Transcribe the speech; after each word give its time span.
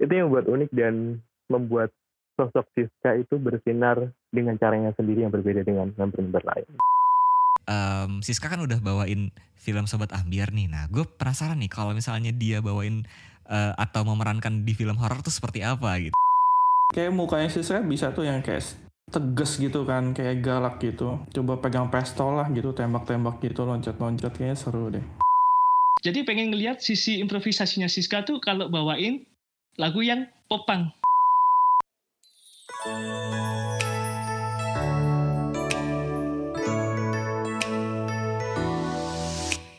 Itu 0.00 0.12
yang 0.16 0.32
membuat 0.32 0.48
unik 0.48 0.70
dan 0.72 1.20
membuat 1.52 1.90
sosok 2.40 2.64
Siska 2.72 3.20
itu 3.20 3.36
bersinar 3.36 4.00
dengan 4.32 4.56
caranya 4.56 4.96
sendiri 4.96 5.28
yang 5.28 5.32
berbeda 5.32 5.60
dengan 5.60 5.92
member-member 5.92 6.40
lain. 6.40 6.68
Um, 7.68 8.24
Siska 8.24 8.48
kan 8.48 8.64
udah 8.64 8.80
bawain 8.80 9.28
film 9.60 9.84
Sobat 9.84 10.10
Ambiar 10.16 10.50
nih. 10.56 10.72
Nah, 10.72 10.88
gue 10.88 11.04
penasaran 11.04 11.60
nih 11.60 11.68
kalau 11.68 11.92
misalnya 11.92 12.32
dia 12.32 12.64
bawain 12.64 13.04
uh, 13.44 13.76
atau 13.76 14.02
memerankan 14.08 14.64
di 14.64 14.72
film 14.72 14.96
horor 14.96 15.20
tuh 15.20 15.30
seperti 15.30 15.60
apa 15.60 16.00
gitu. 16.00 16.16
Kayak 16.96 17.12
mukanya 17.12 17.52
Siska 17.52 17.84
bisa 17.84 18.10
tuh 18.16 18.24
yang 18.24 18.40
kayak 18.40 18.64
tegas 19.12 19.60
gitu 19.60 19.84
kan, 19.84 20.16
kayak 20.16 20.40
galak 20.40 20.80
gitu. 20.80 21.20
Coba 21.30 21.60
pegang 21.60 21.92
pistol 21.92 22.40
lah 22.40 22.48
gitu, 22.50 22.72
tembak-tembak 22.72 23.38
gitu, 23.44 23.68
loncat-loncat 23.68 24.32
kayaknya 24.32 24.56
seru 24.56 24.88
deh. 24.88 25.04
Jadi 26.00 26.24
pengen 26.24 26.48
ngeliat 26.48 26.80
sisi 26.80 27.20
improvisasinya 27.20 27.86
Siska 27.86 28.24
tuh 28.24 28.40
kalau 28.40 28.72
bawain 28.72 29.28
lagu 29.78 30.02
yang 30.02 30.26
popang. 30.50 30.90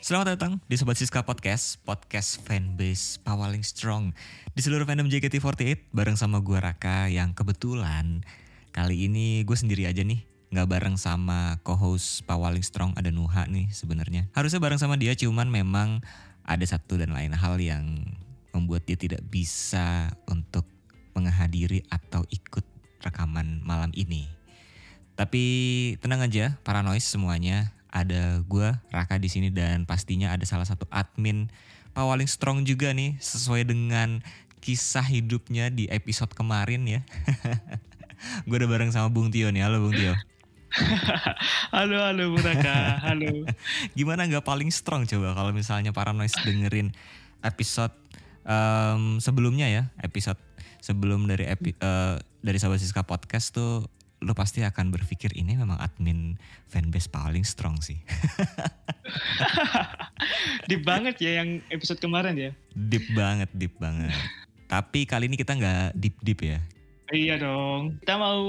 Selamat 0.02 0.36
datang 0.36 0.52
di 0.68 0.76
Sobat 0.80 0.96
Siska 0.96 1.24
Podcast, 1.24 1.80
podcast 1.84 2.40
fanbase 2.44 3.20
paling 3.20 3.60
strong. 3.60 4.16
Di 4.56 4.64
seluruh 4.64 4.88
fandom 4.88 5.12
JKT48 5.12 5.92
bareng 5.92 6.16
sama 6.16 6.40
gue 6.40 6.56
Raka 6.56 7.12
yang 7.12 7.36
kebetulan 7.36 8.24
kali 8.72 9.08
ini 9.08 9.44
gue 9.44 9.56
sendiri 9.56 9.84
aja 9.84 10.00
nih. 10.00 10.24
Nggak 10.52 10.68
bareng 10.68 10.96
sama 11.00 11.60
co-host 11.64 12.24
paling 12.24 12.64
strong 12.64 12.92
ada 12.96 13.12
Nuha 13.12 13.44
nih 13.48 13.68
sebenarnya. 13.72 14.28
Harusnya 14.36 14.60
bareng 14.60 14.80
sama 14.80 14.96
dia 14.96 15.12
cuman 15.16 15.48
memang 15.48 16.04
ada 16.44 16.64
satu 16.64 16.96
dan 17.00 17.12
lain 17.14 17.32
hal 17.32 17.56
yang 17.56 18.04
membuat 18.52 18.84
dia 18.84 18.96
tidak 18.96 19.24
bisa 19.28 20.12
untuk 20.28 20.68
menghadiri 21.12 21.84
atau 21.88 22.24
ikut 22.28 22.64
rekaman 23.02 23.60
malam 23.64 23.90
ini 23.92 24.28
tapi 25.18 25.44
tenang 26.00 26.24
aja 26.24 26.56
paranoid 26.64 27.04
semuanya 27.04 27.72
ada 27.92 28.40
gue 28.48 28.72
Raka 28.88 29.20
di 29.20 29.28
sini 29.28 29.52
dan 29.52 29.84
pastinya 29.84 30.32
ada 30.32 30.48
salah 30.48 30.64
satu 30.64 30.88
admin 30.88 31.52
paling 31.92 32.24
strong 32.24 32.64
juga 32.64 32.96
nih 32.96 33.20
sesuai 33.20 33.68
dengan 33.68 34.24
kisah 34.64 35.04
hidupnya 35.04 35.68
di 35.68 35.90
episode 35.92 36.32
kemarin 36.32 36.88
ya. 36.88 37.00
gue 38.48 38.56
udah 38.56 38.70
bareng 38.70 38.90
sama 38.94 39.12
Bung 39.12 39.28
Tio 39.28 39.52
nih. 39.52 39.66
Halo 39.66 39.84
Bung 39.84 39.92
Tio. 39.92 40.16
halo 41.76 41.96
halo 42.00 42.32
Bung 42.32 42.44
Raka. 42.46 43.02
Halo. 43.04 43.44
Gimana 43.98 44.24
nggak 44.24 44.46
paling 44.46 44.72
strong 44.72 45.04
coba 45.04 45.36
kalau 45.36 45.52
misalnya 45.52 45.92
paranoid 45.92 46.32
dengerin 46.46 46.96
episode 47.44 47.92
um, 48.46 49.18
sebelumnya 49.18 49.68
ya 49.68 49.82
episode 50.00 50.38
sebelum 50.82 51.30
dari 51.30 51.46
epi, 51.46 51.78
uh, 51.78 52.18
dari 52.42 52.58
Sahabat 52.58 52.82
Siska 52.82 53.06
podcast 53.06 53.54
tuh 53.54 53.86
lo 54.22 54.38
pasti 54.38 54.62
akan 54.62 54.94
berpikir 54.94 55.34
ini 55.34 55.58
memang 55.58 55.82
admin 55.82 56.38
fanbase 56.70 57.10
paling 57.10 57.42
strong 57.42 57.82
sih. 57.82 57.98
deep 60.70 60.86
banget 60.86 61.18
ya 61.18 61.42
yang 61.42 61.58
episode 61.74 61.98
kemarin 61.98 62.38
ya. 62.38 62.50
Deep 62.70 63.02
banget, 63.18 63.50
deep 63.50 63.74
banget. 63.82 64.14
Tapi 64.70 65.10
kali 65.10 65.26
ini 65.26 65.34
kita 65.34 65.58
nggak 65.58 65.98
deep 65.98 66.22
deep 66.22 66.38
ya. 66.38 66.62
Iya 67.10 67.42
dong. 67.42 67.98
Kita 67.98 68.14
mau 68.14 68.40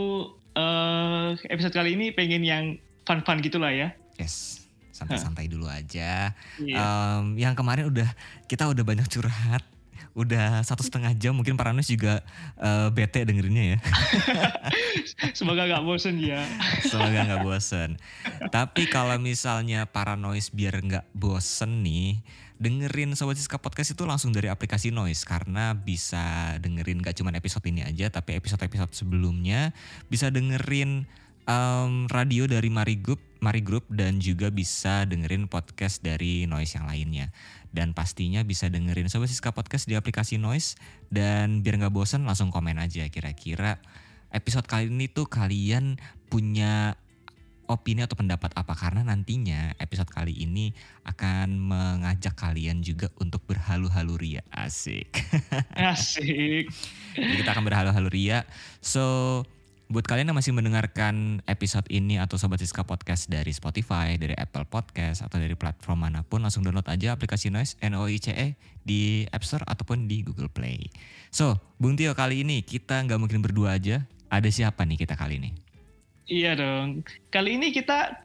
uh, 0.56 1.30
episode 1.50 1.74
kali 1.74 1.98
ini 1.98 2.14
pengen 2.14 2.46
yang 2.46 2.78
fun-fun 3.04 3.42
gitulah 3.42 3.74
ya. 3.74 3.98
Yes, 4.22 4.70
santai-santai 4.94 5.50
dulu 5.50 5.66
aja. 5.66 6.38
Iya. 6.62 6.78
Um, 6.78 7.34
yang 7.34 7.58
kemarin 7.58 7.90
udah 7.90 8.08
kita 8.46 8.70
udah 8.70 8.86
banyak 8.86 9.10
curhat 9.10 9.66
udah 10.14 10.61
satu 10.61 10.86
setengah 10.86 11.17
jam 11.17 11.33
mungkin 11.33 11.58
Paranos 11.58 11.89
juga 11.89 12.22
uh, 12.61 12.94
bete 12.94 13.25
dengerinnya 13.25 13.75
ya. 13.75 13.78
Semoga 15.38 15.66
gak 15.66 15.81
bosen 15.81 16.22
ya. 16.22 16.45
Semoga 16.86 17.25
gak 17.25 17.42
bosen. 17.42 17.97
Tapi 18.53 18.85
kalau 18.90 19.18
misalnya 19.18 19.90
Paranois 19.90 20.53
biar 20.53 20.78
gak 20.85 21.09
bosen 21.18 21.81
nih, 21.81 22.22
dengerin 22.62 23.18
Sobat 23.18 23.41
Siska 23.41 23.57
Podcast 23.57 23.97
itu 23.97 24.06
langsung 24.06 24.29
dari 24.29 24.47
aplikasi 24.47 24.94
Noise 24.94 25.25
karena 25.25 25.73
bisa 25.73 26.56
dengerin 26.62 27.02
gak 27.02 27.18
cuma 27.18 27.34
episode 27.34 27.66
ini 27.66 27.81
aja 27.81 28.13
tapi 28.13 28.38
episode-episode 28.38 28.94
sebelumnya 28.94 29.73
bisa 30.07 30.29
dengerin 30.29 31.09
um, 31.50 32.07
radio 32.07 32.47
dari 32.47 32.72
Mari 32.72 33.02
Group, 33.02 33.19
Mari 33.44 33.59
Group 33.59 33.90
dan 33.91 34.22
juga 34.23 34.47
bisa 34.53 35.03
dengerin 35.03 35.52
podcast 35.52 36.00
dari 36.00 36.47
Noise 36.47 36.79
yang 36.79 36.88
lainnya 36.88 37.28
dan 37.73 37.97
pastinya 37.97 38.45
bisa 38.45 38.69
dengerin 38.69 39.09
Sobat 39.09 39.34
Siska 39.34 39.50
Podcast 39.50 39.89
di 39.89 39.97
aplikasi 39.97 40.38
Noise. 40.38 40.78
Dan 41.09 41.66
biar 41.66 41.81
nggak 41.81 41.91
bosan 41.91 42.23
langsung 42.23 42.53
komen 42.53 42.78
aja 42.78 43.09
kira-kira 43.09 43.81
episode 44.29 44.69
kali 44.69 44.94
ini 44.94 45.09
tuh 45.09 45.25
kalian 45.25 45.97
punya 46.29 46.94
opini 47.66 48.06
atau 48.06 48.13
pendapat 48.13 48.53
apa. 48.53 48.78
Karena 48.78 49.01
nantinya 49.01 49.73
episode 49.81 50.13
kali 50.13 50.38
ini 50.38 50.69
akan 51.09 51.57
mengajak 51.57 52.38
kalian 52.38 52.85
juga 52.85 53.09
untuk 53.17 53.41
berhalu-halu 53.50 54.13
ria. 54.22 54.44
Asik. 54.53 55.25
Asik. 55.73 56.69
Jadi 57.17 57.34
kita 57.41 57.57
akan 57.57 57.66
berhalu-halu 57.66 58.09
ria. 58.13 58.45
So 58.85 59.41
Buat 59.92 60.08
kalian 60.10 60.32
yang 60.32 60.38
masih 60.40 60.56
mendengarkan 60.56 61.44
episode 61.46 61.86
ini 61.92 62.18
atau 62.18 62.40
Sobat 62.40 62.58
Siska 62.58 62.82
Podcast 62.88 63.28
dari 63.30 63.52
Spotify, 63.52 64.16
dari 64.16 64.34
Apple 64.34 64.66
Podcast, 64.66 65.22
atau 65.22 65.38
dari 65.38 65.54
platform 65.54 66.08
mana 66.08 66.24
pun, 66.24 66.42
langsung 66.42 66.64
download 66.64 66.88
aja 66.88 67.14
aplikasi 67.14 67.52
Noise, 67.54 67.78
N-O-I-C-E, 67.84 68.58
di 68.82 69.28
App 69.30 69.44
Store 69.46 69.62
ataupun 69.68 70.10
di 70.10 70.24
Google 70.26 70.50
Play. 70.50 70.88
So, 71.30 71.60
Bung 71.78 72.00
Tio 72.00 72.16
kali 72.16 72.42
ini 72.42 72.64
kita 72.64 73.04
nggak 73.06 73.20
mungkin 73.20 73.44
berdua 73.44 73.78
aja. 73.78 74.02
Ada 74.34 74.50
siapa 74.50 74.82
nih 74.88 75.04
kita 75.06 75.14
kali 75.14 75.38
ini? 75.38 75.52
Iya 76.26 76.58
dong. 76.58 77.04
Kali 77.30 77.60
ini 77.60 77.70
kita 77.70 78.24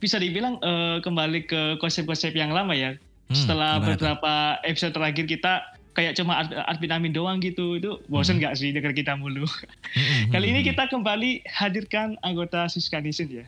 bisa 0.00 0.16
dibilang 0.16 0.56
uh, 0.62 1.02
kembali 1.04 1.44
ke 1.44 1.60
konsep-konsep 1.82 2.32
yang 2.32 2.54
lama 2.54 2.72
ya. 2.72 2.96
Hmm, 3.28 3.36
Setelah 3.36 3.82
beberapa 3.82 4.56
tuh? 4.56 4.70
episode 4.72 4.94
terakhir 4.96 5.26
kita 5.28 5.52
kayak 5.94 6.14
cuma 6.14 6.46
admin 6.70 6.92
amin 6.94 7.12
doang 7.12 7.38
gitu 7.42 7.74
itu 7.78 7.98
bosen 8.06 8.38
hmm. 8.38 8.46
nggak 8.46 8.52
hmm. 8.54 8.60
sih 8.62 8.70
dengar 8.70 8.92
kita 8.94 9.18
mulu 9.18 9.46
hmm. 9.46 10.30
kali 10.30 10.46
ini 10.54 10.60
kita 10.62 10.86
kembali 10.86 11.42
hadirkan 11.50 12.14
anggota 12.22 12.70
Siska 12.70 13.02
Nation 13.02 13.26
ya 13.26 13.46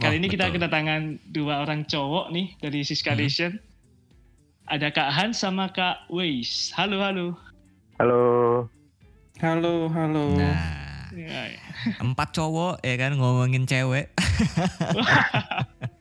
kali 0.00 0.16
oh, 0.16 0.18
ini 0.20 0.26
betul. 0.28 0.36
kita 0.36 0.46
kedatangan 0.58 1.02
dua 1.32 1.64
orang 1.64 1.88
cowok 1.88 2.28
nih 2.32 2.52
dari 2.60 2.84
Siska 2.84 3.16
hmm. 3.16 3.20
Nation 3.24 3.52
ada 4.68 4.92
Kak 4.92 5.10
Han 5.16 5.32
sama 5.32 5.72
Kak 5.72 6.12
Weis 6.12 6.70
halo 6.76 7.00
halo 7.00 7.26
halo 7.96 8.22
halo 9.40 9.88
halo 9.88 10.24
nah 10.36 11.08
ya, 11.16 11.56
ya. 11.56 11.60
empat 12.00 12.36
cowok 12.36 12.84
ya 12.84 12.94
kan 13.00 13.16
ngomongin 13.16 13.64
cewek 13.64 14.12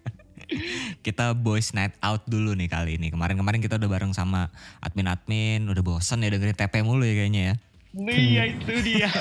kita 1.06 1.34
boys 1.38 1.72
night 1.74 1.96
out 2.04 2.24
dulu 2.28 2.54
nih 2.54 2.70
kali 2.70 2.98
ini. 3.00 3.10
Kemarin-kemarin 3.10 3.60
kita 3.64 3.78
udah 3.80 3.90
bareng 3.90 4.14
sama 4.14 4.52
admin-admin, 4.84 5.68
udah 5.68 5.84
bosen 5.84 6.24
ya 6.24 6.30
dengerin 6.32 6.58
TP 6.58 6.84
mulu 6.84 7.04
ya 7.08 7.16
kayaknya 7.16 7.42
ya. 7.42 7.56
Iya 7.98 8.42
itu 8.56 8.74
dia. 8.84 9.10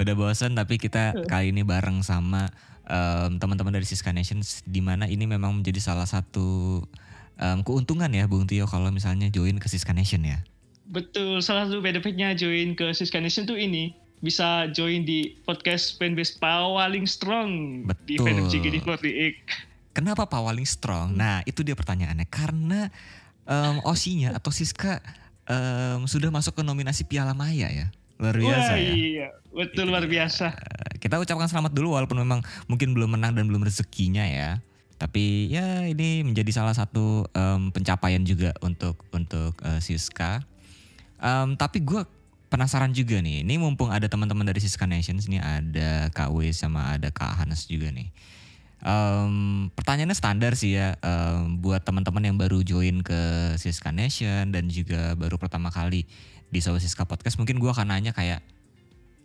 udah 0.00 0.14
bosen 0.16 0.52
tapi 0.52 0.76
kita 0.76 1.16
kali 1.28 1.52
ini 1.52 1.64
bareng 1.64 2.04
sama 2.04 2.52
um, 2.88 3.36
teman-teman 3.40 3.72
dari 3.72 3.86
Siska 3.86 4.12
Nation 4.12 4.40
di 4.68 4.80
mana 4.84 5.08
ini 5.08 5.24
memang 5.24 5.60
menjadi 5.60 5.80
salah 5.80 6.08
satu 6.08 6.80
um, 7.40 7.58
keuntungan 7.64 8.10
ya 8.12 8.26
Bung 8.28 8.44
Tio 8.44 8.68
kalau 8.68 8.92
misalnya 8.92 9.32
join 9.32 9.56
ke 9.56 9.68
Siska 9.70 9.94
Nation 9.96 10.24
ya. 10.26 10.44
Betul, 10.90 11.38
salah 11.38 11.70
satu 11.70 11.78
benefitnya 11.78 12.34
join 12.34 12.74
ke 12.74 12.90
Siska 12.90 13.22
Nation 13.22 13.46
tuh 13.46 13.54
ini 13.56 13.94
bisa 14.20 14.68
join 14.76 15.02
di 15.08 15.40
podcast 15.48 15.96
fanbase 15.96 16.36
paling 16.36 17.08
strong 17.08 17.82
Betul. 17.88 18.04
di 18.04 18.14
fandom 18.20 18.46
JKT48. 18.52 19.36
Kenapa 19.96 20.28
paling 20.28 20.68
strong? 20.68 21.16
Nah 21.16 21.40
itu 21.48 21.64
dia 21.64 21.72
pertanyaannya. 21.72 22.28
Karena 22.28 22.92
um, 23.48 23.80
Osinya 23.88 24.36
atau 24.36 24.52
Siska 24.52 25.00
um, 25.48 26.04
sudah 26.04 26.28
masuk 26.28 26.60
ke 26.60 26.62
nominasi 26.62 27.08
Piala 27.08 27.32
Maya 27.32 27.72
ya. 27.72 27.86
Luar 28.20 28.36
biasa 28.36 28.72
Wah, 28.76 28.78
ya. 28.78 28.92
Iya, 28.92 29.28
betul 29.48 29.88
luar 29.88 30.04
biasa. 30.04 30.52
Kita 31.00 31.16
ucapkan 31.16 31.48
selamat 31.48 31.72
dulu 31.72 31.96
walaupun 31.96 32.20
memang 32.20 32.44
mungkin 32.68 32.92
belum 32.92 33.16
menang 33.16 33.32
dan 33.32 33.48
belum 33.48 33.64
rezekinya 33.64 34.28
ya. 34.28 34.60
Tapi 35.00 35.48
ya 35.48 35.88
ini 35.88 36.20
menjadi 36.20 36.52
salah 36.52 36.76
satu 36.76 37.24
um, 37.32 37.72
pencapaian 37.72 38.20
juga 38.20 38.52
untuk 38.60 39.00
untuk 39.16 39.56
uh, 39.64 39.80
Siska. 39.80 40.44
Um, 41.16 41.56
tapi 41.56 41.80
gue 41.80 42.04
penasaran 42.50 42.90
juga 42.90 43.22
nih. 43.22 43.46
Ini 43.46 43.54
mumpung 43.62 43.94
ada 43.94 44.10
teman-teman 44.10 44.42
dari 44.42 44.58
Siska 44.58 44.84
Nations 44.84 45.30
nih, 45.30 45.38
ada 45.38 46.10
Kak 46.10 46.34
W 46.34 46.50
sama 46.50 46.98
ada 46.98 47.08
Kak 47.14 47.38
Hanes 47.40 47.70
juga 47.70 47.94
nih. 47.94 48.10
Um, 48.80 49.68
pertanyaannya 49.76 50.16
standar 50.16 50.56
sih 50.56 50.74
ya 50.74 50.96
um, 51.04 51.60
buat 51.60 51.84
teman-teman 51.84 52.32
yang 52.32 52.36
baru 52.40 52.64
join 52.64 53.04
ke 53.04 53.54
Siska 53.60 53.92
Nation 53.92 54.50
dan 54.50 54.72
juga 54.72 55.12
baru 55.14 55.36
pertama 55.36 55.68
kali 55.68 56.08
di 56.50 56.58
Sobat 56.58 56.82
Siska 56.82 57.06
Podcast. 57.06 57.38
Mungkin 57.38 57.62
gue 57.62 57.70
akan 57.70 57.94
nanya 57.94 58.10
kayak, 58.10 58.42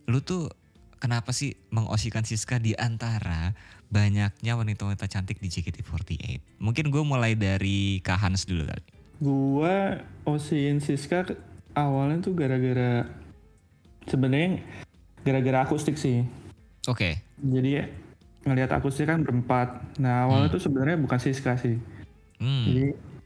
lu 0.06 0.22
tuh 0.22 0.54
kenapa 1.02 1.34
sih 1.34 1.58
mengosikan 1.74 2.22
Siska 2.22 2.62
di 2.62 2.78
antara 2.78 3.58
banyaknya 3.90 4.54
wanita-wanita 4.54 5.08
cantik 5.10 5.42
di 5.42 5.50
JKT48? 5.50 6.62
Mungkin 6.62 6.94
gue 6.94 7.04
mulai 7.08 7.34
dari 7.34 8.04
Kak 8.06 8.22
Hans 8.22 8.46
dulu 8.46 8.70
kali. 8.70 8.86
Gua 9.24 10.04
Osin 10.28 10.84
Siska 10.84 11.24
awalnya 11.76 12.24
tuh 12.24 12.34
gara-gara 12.34 13.06
sebenarnya 14.08 14.64
gara-gara 15.22 15.68
akustik 15.68 16.00
sih. 16.00 16.24
Oke. 16.88 17.20
Jadi 17.38 17.84
ngelihat 18.46 18.72
akustik 18.78 19.12
kan 19.12 19.22
berempat. 19.22 19.84
Nah 20.00 20.26
awalnya 20.26 20.54
tuh 20.54 20.64
sebenarnya 20.64 20.98
bukan 21.02 21.20
Siska 21.20 21.60
sih. 21.60 21.78
Hmm. 22.40 22.64
Jadi 22.66 22.86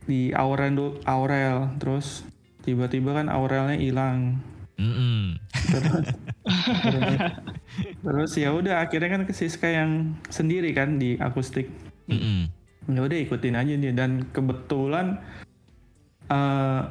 di 0.10 0.22
Aurel 0.34 0.98
Aurel 1.06 1.70
terus 1.78 2.26
tiba-tiba 2.66 3.14
kan 3.14 3.30
Aurelnya 3.30 3.78
hilang. 3.78 4.42
Mm-mm. 4.80 5.36
Terus, 5.52 6.08
terus 8.00 8.32
ya 8.40 8.56
udah 8.56 8.80
akhirnya 8.80 9.12
kan 9.12 9.28
ke 9.28 9.36
Siska 9.36 9.68
yang 9.68 10.16
sendiri 10.32 10.72
kan 10.72 10.96
di 10.96 11.20
akustik. 11.20 11.68
Mm-mm. 12.08 12.48
Ya 12.88 13.04
udah 13.04 13.18
ikutin 13.20 13.60
aja 13.60 13.76
dia 13.76 13.92
dan 13.92 14.24
kebetulan 14.32 15.20
eh 16.32 16.82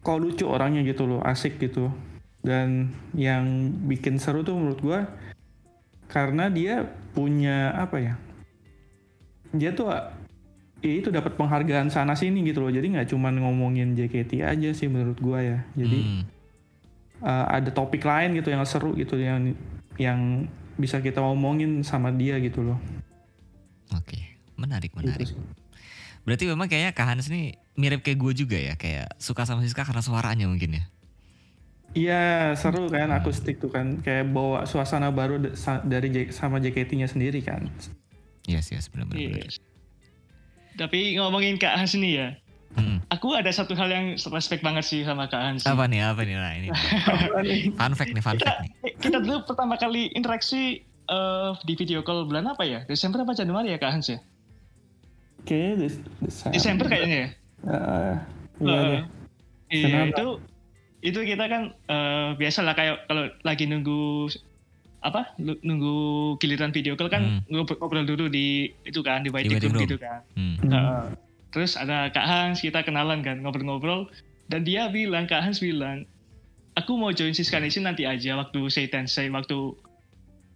kok 0.00 0.18
lucu 0.20 0.48
orangnya 0.48 0.80
gitu 0.84 1.04
loh, 1.04 1.20
asik 1.22 1.60
gitu. 1.60 1.92
Dan 2.40 2.96
yang 3.12 3.68
bikin 3.84 4.16
seru 4.16 4.40
tuh 4.40 4.56
menurut 4.56 4.80
gua 4.80 5.00
karena 6.08 6.48
dia 6.48 6.88
punya 7.12 7.76
apa 7.76 7.96
ya? 8.00 8.14
Dia 9.52 9.76
tuh 9.76 9.92
ya 10.80 10.92
itu 10.96 11.12
dapat 11.12 11.36
penghargaan 11.36 11.92
sana 11.92 12.16
sini 12.16 12.40
gitu 12.48 12.64
loh. 12.64 12.72
Jadi 12.72 12.96
nggak 12.96 13.12
cuman 13.12 13.44
ngomongin 13.44 13.92
JKT 13.92 14.40
aja 14.40 14.70
sih 14.72 14.88
menurut 14.88 15.20
gua 15.20 15.44
ya. 15.44 15.58
Jadi 15.76 16.00
Hmm. 16.00 16.24
eh, 17.20 17.46
ada 17.60 17.68
topik 17.68 18.00
lain 18.00 18.32
gitu 18.40 18.48
yang 18.48 18.64
seru 18.64 18.96
gitu 18.96 19.20
yang 19.20 19.52
yang 20.00 20.48
bisa 20.80 21.04
kita 21.04 21.20
ngomongin 21.20 21.84
sama 21.84 22.08
dia 22.08 22.40
gitu 22.40 22.64
loh. 22.64 22.80
Oke. 23.92 24.16
Menarik, 24.56 24.96
Gitu 24.96 25.04
menarik. 25.04 25.28
Berarti 26.24 26.44
memang 26.48 26.68
kayaknya 26.68 26.92
Kak 26.96 27.06
Hans 27.12 27.28
ini 27.28 27.59
mirip 27.74 28.00
kayak 28.00 28.18
gue 28.18 28.32
juga 28.36 28.56
ya, 28.56 28.74
kayak 28.74 29.14
suka 29.16 29.42
sama 29.42 29.60
Siska 29.60 29.82
karena 29.82 30.00
suaranya 30.00 30.46
mungkin 30.46 30.74
ya. 30.74 30.84
Iya 31.90 32.22
seru 32.54 32.86
kan 32.86 33.10
akustik 33.10 33.58
tuh 33.58 33.66
kan 33.66 33.98
kayak 33.98 34.30
bawa 34.30 34.62
suasana 34.62 35.10
baru 35.10 35.42
dari 35.82 36.08
J- 36.08 36.30
sama 36.30 36.56
JKT-nya 36.56 37.06
sendiri 37.06 37.42
kan. 37.42 37.66
Yes, 38.46 38.70
yes, 38.70 38.86
benar-benar. 38.86 39.42
Yes. 39.42 39.58
Tapi 40.72 41.18
ngomongin 41.18 41.58
Kak 41.58 41.76
Hans 41.76 41.94
nih 41.94 42.14
ya, 42.14 42.28
Mm. 42.70 43.02
aku 43.10 43.34
ada 43.34 43.50
satu 43.50 43.74
hal 43.74 43.90
yang 43.90 44.06
respect 44.14 44.62
banget 44.62 44.86
sih 44.86 45.02
sama 45.02 45.26
Kak 45.26 45.42
Hans. 45.42 45.66
Apa 45.66 45.84
nih, 45.84 46.06
apa 46.06 46.22
nih? 46.22 46.38
Nah, 46.38 46.54
ini 46.54 46.68
fun 47.74 47.92
fact 47.92 48.14
nih, 48.14 48.22
fun 48.22 48.38
fact 48.38 48.62
nih. 48.62 48.70
Kita 48.96 49.18
dulu 49.18 49.42
pertama 49.42 49.74
kali 49.74 50.06
interaksi 50.08 50.78
eh, 51.04 51.50
di 51.60 51.74
video 51.74 52.00
call 52.00 52.22
bulan 52.22 52.46
apa 52.46 52.62
ya? 52.62 52.86
Desember 52.86 53.18
apa 53.18 53.34
Januari 53.34 53.74
ya 53.74 53.78
Kak 53.78 53.90
Hans 53.90 54.06
ya? 54.08 54.22
Oke, 55.40 55.74
des- 55.74 55.98
des- 56.20 56.52
Desember 56.52 56.86
kayaknya 56.86 57.18
ya. 57.18 57.28
Eh, 57.66 58.14
iya 58.60 58.76
Eh, 58.76 58.84
deh. 58.88 59.02
Iya 59.70 59.86
Kenapa? 59.86 60.08
itu 60.10 60.26
itu 61.00 61.20
kita 61.24 61.44
kan 61.48 61.62
eh, 61.88 62.28
biasa 62.36 62.60
lah 62.64 62.74
kayak 62.76 63.08
kalau 63.08 63.24
lagi 63.40 63.64
nunggu 63.64 64.28
apa 65.00 65.32
nunggu 65.40 66.36
giliran 66.36 66.76
video 66.76 66.92
call 66.92 67.08
kan 67.08 67.40
ngobrol, 67.48 67.80
ngobrol 67.80 68.04
dulu 68.04 68.28
di 68.28 68.68
itu 68.84 69.00
kan 69.00 69.24
di 69.24 69.32
waiting, 69.32 69.56
room, 69.56 69.80
gitu 69.80 69.96
kan. 69.96 70.20
Hmm. 70.36 70.60
Hmm. 70.60 70.68
Heeh. 70.68 71.04
terus 71.50 71.74
ada 71.74 72.12
Kak 72.12 72.22
Hans 72.22 72.60
kita 72.62 72.84
kenalan 72.84 73.24
kan 73.24 73.40
ngobrol-ngobrol 73.40 74.06
dan 74.52 74.62
dia 74.62 74.86
bilang 74.92 75.24
Kak 75.24 75.40
Hans 75.40 75.58
bilang 75.58 76.04
aku 76.76 76.94
mau 77.00 77.10
join 77.10 77.32
Siska 77.32 77.58
Nation 77.58 77.88
nanti 77.88 78.04
aja 78.04 78.36
waktu 78.36 78.68
Seitan 78.68 79.08
saya 79.08 79.32
waktu 79.32 79.72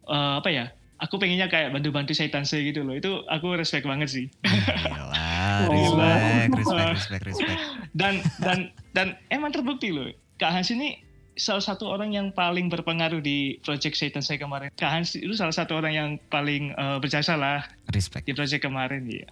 eh, 0.07 0.35
apa 0.39 0.49
ya 0.53 0.65
aku 0.97 1.17
pengennya 1.17 1.47
kayak 1.47 1.71
bantu-bantu 1.71 2.13
Seitan 2.13 2.43
saya 2.43 2.63
gitu 2.63 2.81
loh 2.81 2.93
itu 2.93 3.09
aku 3.27 3.55
respect 3.55 3.85
banget 3.85 4.09
sih 4.09 4.27
Gila, 4.41 5.23
Oh. 5.45 5.71
respect, 5.71 6.51
respect, 6.57 6.89
respect, 6.89 7.25
respect. 7.29 7.61
dan 7.93 8.15
dan 8.39 8.59
dan 8.93 9.07
emang 9.29 9.51
terbukti 9.51 9.91
loh 9.91 10.09
Kak 10.35 10.51
Hans 10.51 10.71
ini 10.71 10.99
salah 11.35 11.61
satu 11.61 11.87
orang 11.87 12.11
yang 12.11 12.31
paling 12.31 12.67
berpengaruh 12.67 13.19
di 13.19 13.59
project 13.61 13.95
Satan 13.95 14.21
saya 14.21 14.39
kemarin 14.39 14.71
Kak 14.73 14.89
Hans 14.89 15.15
itu 15.15 15.35
salah 15.35 15.53
satu 15.53 15.75
orang 15.75 15.93
yang 15.93 16.09
paling 16.29 16.71
eh, 16.71 16.99
berjasa 16.99 17.35
lah 17.35 17.67
Respect, 17.89 18.25
di 18.25 18.33
project 18.33 18.63
kemarin 18.63 19.05
ya 19.05 19.27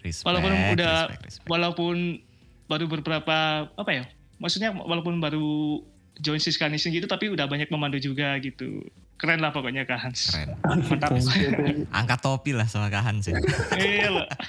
respect. 0.00 0.24
walaupun 0.24 0.52
udah 0.74 0.96
respect, 1.06 1.22
respect. 1.22 1.46
walaupun 1.46 1.96
baru 2.66 2.84
beberapa 2.86 3.38
apa 3.70 3.90
ya 3.90 4.04
maksudnya 4.36 4.72
walaupun 4.72 5.18
baru 5.18 5.80
join 6.18 6.38
Siska 6.38 6.66
Nation 6.66 6.90
gitu 6.90 7.06
tapi 7.06 7.28
udah 7.28 7.44
banyak 7.44 7.68
memandu 7.68 7.96
juga 7.98 8.36
gitu 8.38 8.82
keren 9.18 9.42
lah 9.42 9.50
pokoknya 9.50 9.82
Kak 9.84 9.98
Hans 9.98 10.30
Keren. 10.30 10.54
mantap 10.62 11.10
Angkat 11.90 12.20
topi 12.22 12.54
lah 12.54 12.70
sama 12.70 12.86
Kak 12.88 13.02
Hans 13.02 13.26
ya. 13.26 13.36
iya 13.76 14.08
loh 14.14 14.26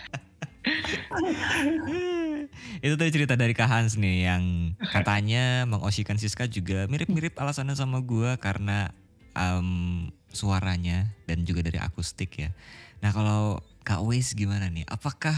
Itu 2.85 2.95
tadi 2.95 3.11
cerita 3.11 3.35
dari 3.35 3.51
Kak 3.51 3.67
Hans 3.67 3.99
nih 3.99 4.29
yang 4.29 4.75
katanya 4.79 5.67
Mang 5.67 5.83
Oshikan 5.83 6.15
Siska 6.15 6.47
juga 6.47 6.87
mirip-mirip 6.87 7.35
alasannya 7.35 7.75
sama 7.75 7.99
gua 7.99 8.39
karena 8.39 8.91
em, 9.35 10.07
suaranya 10.31 11.11
dan 11.27 11.43
juga 11.43 11.65
dari 11.65 11.79
akustik 11.81 12.39
ya. 12.39 12.49
Nah 13.03 13.11
kalau 13.11 13.59
Kak 13.83 14.03
Wes 14.05 14.35
gimana 14.35 14.69
nih? 14.71 14.85
Apakah 14.87 15.35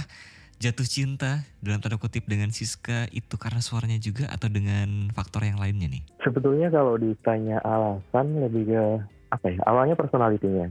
jatuh 0.62 0.86
cinta 0.86 1.42
dalam 1.64 1.82
tanda 1.82 1.98
kutip 1.98 2.30
dengan 2.30 2.54
Siska 2.54 3.10
itu 3.10 3.34
karena 3.42 3.64
suaranya 3.64 3.98
juga 3.98 4.30
atau 4.30 4.46
dengan 4.50 5.10
faktor 5.16 5.46
yang 5.48 5.58
lainnya 5.58 5.90
nih? 5.90 6.04
Sebetulnya 6.22 6.70
kalau 6.70 6.98
ditanya 7.02 7.58
alasan 7.66 8.38
lebih 8.38 8.70
ke 8.70 8.86
apa 9.32 9.46
ya? 9.48 9.60
Awalnya 9.66 9.96
personalitinya. 9.96 10.68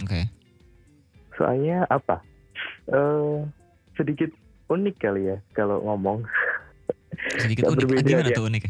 Oke. 0.00 0.24
Soalnya 1.36 1.84
apa? 1.86 2.24
Eh 2.88 3.36
sedikit 3.94 4.32
unik 4.66 4.96
kali 4.98 5.28
ya 5.28 5.36
kalau 5.52 5.84
ngomong. 5.84 6.24
Sedikit 7.42 7.68
unik. 7.68 7.78
Berbeda 7.84 8.08
Gimana 8.08 8.30
tuh 8.32 8.46
unik? 8.46 8.62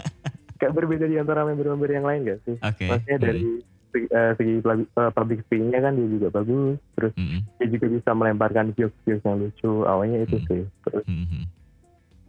Kayak 0.60 0.72
berbeda 0.72 1.04
di 1.04 1.16
antara 1.20 1.44
member-member 1.44 1.90
yang 1.90 2.06
lain 2.08 2.20
gak 2.24 2.40
sih? 2.48 2.56
Oke. 2.56 2.88
Maksudnya 2.88 3.18
dari 3.20 3.44
Hmm. 3.44 3.60
segi, 3.92 4.06
eh, 4.08 4.32
segi 4.36 4.52
public, 4.60 4.88
eh, 4.90 5.10
public 5.12 5.38
speaking-nya 5.44 5.80
kan 5.80 5.92
dia 5.92 6.08
juga 6.08 6.28
bagus. 6.32 6.76
Terus 6.96 7.12
Mm-mm. 7.16 7.40
dia 7.56 7.68
juga 7.72 7.86
bisa 7.88 8.10
melemparkan 8.12 8.66
jokes-jokes 8.72 9.24
yang 9.24 9.36
lucu. 9.40 9.72
Awalnya 9.84 10.18
itu 10.24 10.36
Hmm. 10.36 10.46
sih. 10.48 10.62
Terus 10.84 11.04
Mm-mm. 11.04 11.42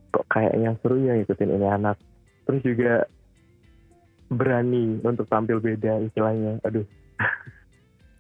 kok 0.10 0.26
kayaknya 0.28 0.70
seru 0.80 0.96
ya 1.00 1.14
ngikutin 1.16 1.52
ini 1.52 1.68
anak. 1.68 1.96
Terus 2.44 2.62
juga 2.64 2.92
berani 4.28 5.00
untuk 5.02 5.26
tampil 5.26 5.58
beda 5.58 6.00
istilahnya. 6.02 6.60
Aduh, 6.64 6.84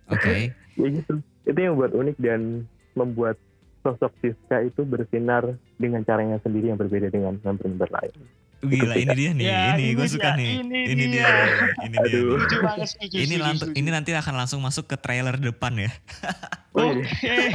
Oke. 0.07 0.51
ya 0.79 0.87
gitu. 0.87 1.19
Itu 1.43 1.57
yang 1.57 1.75
buat 1.75 1.91
unik 1.91 2.17
dan 2.17 2.63
membuat 2.93 3.39
sosok 3.81 4.11
Siska 4.19 4.63
itu 4.63 4.83
bersinar 4.83 5.47
dengan 5.75 6.03
caranya 6.03 6.41
sendiri 6.41 6.69
yang 6.69 6.77
berbeda 6.77 7.07
dengan 7.07 7.39
member-member 7.39 7.87
lain. 7.87 8.15
Gila 8.57 8.97
ini 8.97 9.13
dia 9.13 9.31
nih, 9.31 9.45
Ya, 9.45 9.61
ini, 9.77 9.83
ini 9.85 9.89
gue 9.93 10.07
suka 10.09 10.33
nih. 10.33 10.49
ini 10.57 10.79
Ini, 10.89 11.03
dia, 11.13 11.29
dia. 11.29 11.29
ini 11.85 11.95
dia. 12.01 12.09
Aduh. 12.09 12.41
Ini 13.05 13.35
lantu- 13.37 13.69
ini 13.71 13.89
nanti 13.93 14.11
akan 14.11 14.33
langsung 14.33 14.59
masuk 14.59 14.89
ke 14.89 14.97
trailer 14.97 15.37
depan 15.37 15.77
ya. 15.77 15.91
Iya. 16.77 16.93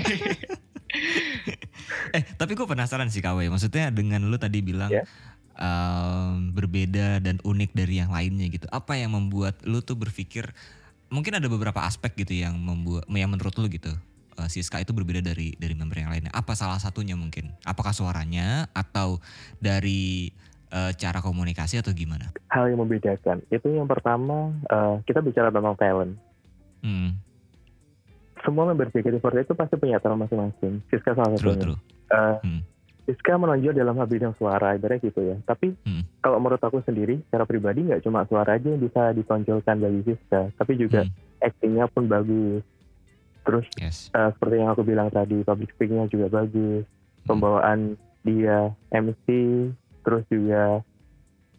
Eh, 2.12 2.23
tapi 2.37 2.52
gue 2.52 2.66
penasaran 2.68 3.09
sih 3.09 3.18
KW. 3.18 3.49
Maksudnya 3.49 3.88
dengan 3.88 4.28
lu 4.28 4.37
tadi 4.37 4.61
bilang 4.61 4.92
Ya. 4.92 5.09
Em, 5.54 6.50
berbeda 6.50 7.18
dan 7.18 7.37
unik 7.40 7.71
dari 7.73 7.99
yang 7.99 8.09
lainnya 8.09 8.47
gitu. 8.47 8.66
Apa 8.68 8.94
yang 8.94 9.12
membuat 9.12 9.61
lu 9.62 9.80
tuh 9.80 9.94
berpikir 9.94 10.49
mungkin 11.09 11.37
ada 11.37 11.44
beberapa 11.44 11.82
aspek 11.82 12.16
gitu 12.16 12.32
yang 12.35 12.56
membuat 12.56 13.04
yang 13.06 13.28
menurut 13.28 13.52
lu 13.56 13.68
gitu. 13.68 13.92
eh, 14.32 14.49
Siska 14.49 14.80
itu 14.80 14.90
berbeda 14.90 15.21
dari 15.21 15.52
dari 15.54 15.73
member 15.73 15.97
yang 15.97 16.09
lainnya. 16.09 16.32
Apa 16.32 16.52
salah 16.52 16.78
satunya 16.78 17.12
mungkin? 17.12 17.52
Apakah 17.62 17.92
suaranya 17.92 18.64
atau 18.73 19.21
dari 19.59 20.32
eh, 20.68 20.92
cara 20.94 21.21
komunikasi 21.21 21.78
atau 21.78 21.92
gimana? 21.92 22.32
hal 22.49 22.68
yang 22.68 22.80
membedakan 22.80 23.40
itu 23.49 23.64
yang 23.66 23.85
pertama 23.85 24.52
eh, 24.66 24.94
kita 25.04 25.21
bicara 25.21 25.49
tentang 25.49 25.76
talent. 25.76 26.16
Hmm, 26.80 27.14
Semua 28.42 28.66
member 28.66 28.90
JKT48 28.90 29.47
itu 29.47 29.54
pasti 29.54 29.75
punya 29.76 30.02
talent 30.02 30.26
masing-masing. 30.26 30.82
Siska 30.88 31.14
salah 31.14 31.37
satunya. 31.38 31.62
true. 31.62 31.78
Eh, 32.11 32.37
Hmm. 32.42 32.61
Siska 33.12 33.37
menonjol 33.37 33.76
dalam 33.76 33.92
hal 33.95 34.09
bidang 34.09 34.33
suara, 34.40 34.73
ibaratnya 34.73 35.04
gitu 35.04 35.21
ya. 35.21 35.37
Tapi 35.45 35.76
Hmm. 35.85 36.09
kalau 36.25 36.40
menurut 36.40 36.64
aku 36.64 36.81
sendiri, 36.81 37.21
secara 37.28 37.45
pribadi 37.45 37.85
nggak 37.85 38.00
cuma 38.00 38.25
suara 38.25 38.57
aja 38.57 38.64
yang 38.64 38.81
bisa 38.81 39.12
ditonjolkan 39.12 39.76
bagi 39.76 40.00
Siska, 40.09 40.49
tapi 40.57 40.81
juga 40.81 41.04
Hmm. 41.04 41.12
actingnya 41.45 41.85
pun 41.92 42.09
bagus. 42.09 42.64
Terus 43.42 43.66
Yes. 43.76 44.09
eh, 44.11 44.31
seperti 44.33 44.54
yang 44.57 44.71
aku 44.71 44.83
bilang 44.83 45.12
tadi, 45.12 45.45
public 45.45 45.75
speakingnya 45.76 46.09
juga 46.09 46.33
bagus. 46.33 46.88
Pembawaan 47.23 47.95
dia 48.23 48.73
MC, 48.88 49.26
terus 50.02 50.25
juga 50.26 50.81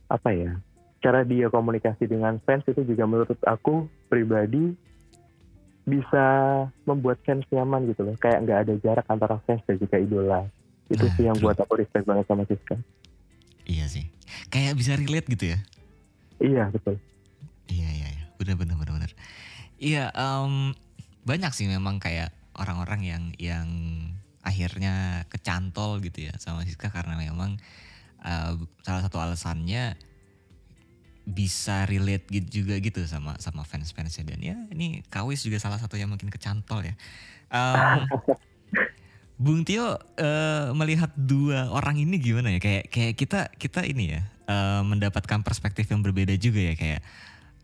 apa 0.07 0.29
ya? 0.31 0.57
Cara 0.99 1.21
dia 1.23 1.51
komunikasi 1.51 2.07
dengan 2.07 2.39
fans 2.47 2.63
itu 2.65 2.81
juga 2.83 3.03
menurut 3.03 3.35
aku 3.43 3.87
pribadi 4.07 4.75
bisa 5.83 6.25
membuat 6.87 7.19
fans 7.27 7.43
nyaman 7.51 7.91
gitu 7.91 8.07
loh. 8.07 8.15
Kayak 8.15 8.47
nggak 8.47 8.59
ada 8.63 8.73
jarak 8.79 9.05
antara 9.11 9.35
fans 9.43 9.59
dan 9.67 9.75
juga 9.75 9.99
idola. 9.99 10.47
Itu 10.93 11.09
Nah, 11.09 11.13
sih 11.17 11.23
yang 11.25 11.37
buat 11.41 11.57
aku 11.57 11.73
respect 11.81 12.05
banget 12.05 12.25
sama 12.29 12.45
Siska. 12.45 12.77
Iya 13.65 13.85
sih. 13.89 14.05
Kayak 14.53 14.77
bisa 14.77 14.93
relate 14.93 15.27
gitu 15.33 15.45
ya. 15.57 15.59
Iya 16.37 16.63
betul. 16.69 17.01
Iya 17.71 17.89
iya 17.89 18.07
iya, 18.13 18.25
benar 18.37 18.55
benar 18.59 18.75
benar 18.77 18.93
benar. 19.01 19.11
Iya, 19.81 20.13
em, 20.13 20.77
banyak 21.25 21.51
sih 21.55 21.65
memang 21.65 21.97
kayak 21.97 22.29
orang-orang 22.53 23.01
yang 23.01 23.23
yang 23.41 23.67
akhirnya 24.43 25.25
kecantol 25.31 26.03
gitu 26.03 26.29
ya 26.29 26.35
sama 26.37 26.67
Siska 26.67 26.91
karena 26.91 27.15
memang 27.15 27.57
uh, 28.21 28.53
salah 28.83 29.01
satu 29.07 29.17
alasannya 29.17 29.95
bisa 31.23 31.87
relate 31.87 32.27
gitu 32.27 32.61
juga 32.61 32.75
gitu 32.83 32.99
sama 33.07 33.39
sama 33.39 33.63
fans 33.63 33.95
fansnya 33.95 34.27
dan 34.27 34.43
ya 34.43 34.59
ini 34.75 34.99
Kawis 35.07 35.47
juga 35.47 35.55
salah 35.55 35.79
satu 35.79 35.95
yang 35.95 36.11
mungkin 36.11 36.27
kecantol 36.27 36.83
ya. 36.83 36.95
Um, 37.47 38.03
Bung 39.41 39.65
Tio 39.65 39.97
uh, 39.97 39.97
melihat 40.77 41.09
dua 41.17 41.73
orang 41.73 41.97
ini 41.97 42.21
gimana 42.21 42.53
ya 42.53 42.59
kayak 42.61 42.85
kayak 42.93 43.13
kita 43.17 43.39
kita 43.57 43.81
ini 43.81 44.17
ya 44.17 44.21
uh, 44.45 44.81
mendapatkan 44.85 45.41
perspektif 45.41 45.89
yang 45.89 46.05
berbeda 46.05 46.37
juga 46.37 46.61
ya 46.71 46.73
kayak 46.77 47.01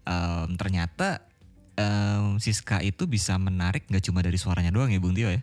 um, 0.10 0.58
ternyata 0.58 1.22
um, 1.78 2.42
Siska 2.42 2.82
itu 2.82 3.06
bisa 3.06 3.38
menarik 3.38 3.86
nggak 3.86 4.02
cuma 4.02 4.26
dari 4.26 4.42
suaranya 4.42 4.74
doang 4.74 4.90
ya 4.90 4.98
Bung 4.98 5.14
Tio 5.14 5.30
ya. 5.30 5.42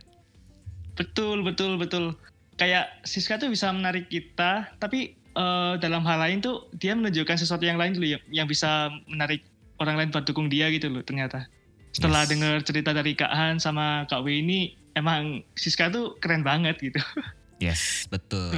Betul 0.98 1.46
betul 1.46 1.78
betul 1.78 2.18
kayak 2.58 3.06
Siska 3.06 3.38
tuh 3.38 3.52
bisa 3.52 3.70
menarik 3.70 4.10
kita 4.10 4.74
tapi 4.82 5.14
uh, 5.38 5.78
dalam 5.78 6.02
hal 6.02 6.18
lain 6.18 6.42
tuh 6.42 6.66
dia 6.74 6.96
menunjukkan 6.98 7.38
sesuatu 7.38 7.62
yang 7.62 7.78
lain 7.78 7.94
dulu 7.94 8.18
yang, 8.18 8.22
yang 8.32 8.48
bisa 8.50 8.90
menarik 9.06 9.46
orang 9.78 9.94
lain 10.00 10.08
buat 10.10 10.24
dukung 10.24 10.50
dia 10.50 10.72
gitu 10.74 10.90
loh 10.90 11.04
ternyata. 11.06 11.46
Setelah 11.94 12.26
yes. 12.26 12.30
dengar 12.34 12.54
cerita 12.60 12.90
dari 12.92 13.16
Kak 13.16 13.32
Han 13.32 13.56
sama 13.56 14.04
Kak 14.10 14.20
W 14.20 14.42
ini 14.42 14.85
emang 14.96 15.44
Siska 15.52 15.92
tuh 15.92 16.16
keren 16.16 16.40
banget 16.40 16.80
gitu. 16.80 16.98
Yes, 17.56 18.04
betul. 18.12 18.52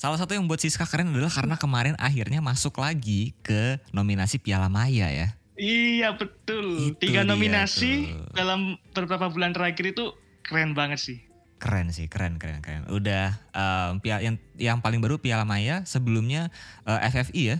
Salah 0.00 0.16
satu 0.16 0.32
yang 0.32 0.48
buat 0.48 0.56
Siska 0.56 0.88
keren 0.88 1.12
adalah 1.12 1.28
karena 1.28 1.60
kemarin 1.60 1.92
akhirnya 2.00 2.40
masuk 2.40 2.80
lagi 2.80 3.36
ke 3.44 3.76
nominasi 3.92 4.40
Piala 4.40 4.72
Maya 4.72 5.12
ya. 5.12 5.28
Iya 5.60 6.16
betul. 6.16 6.96
Itu 6.96 7.04
Tiga 7.04 7.20
nominasi 7.22 8.08
tuh. 8.08 8.32
dalam 8.32 8.80
beberapa 8.96 9.28
bulan 9.28 9.52
terakhir 9.52 9.92
itu 9.92 10.16
keren 10.40 10.72
banget 10.72 11.04
sih. 11.04 11.18
Keren 11.60 11.92
sih, 11.92 12.08
keren, 12.08 12.40
keren, 12.40 12.64
keren. 12.64 12.88
Udah 12.88 13.36
um, 13.52 14.00
yang 14.02 14.40
yang 14.56 14.78
paling 14.80 15.04
baru 15.04 15.20
Piala 15.20 15.44
Maya, 15.44 15.84
sebelumnya 15.84 16.48
uh, 16.88 17.04
eh, 17.04 17.12
FFI 17.12 17.42
ya. 17.44 17.58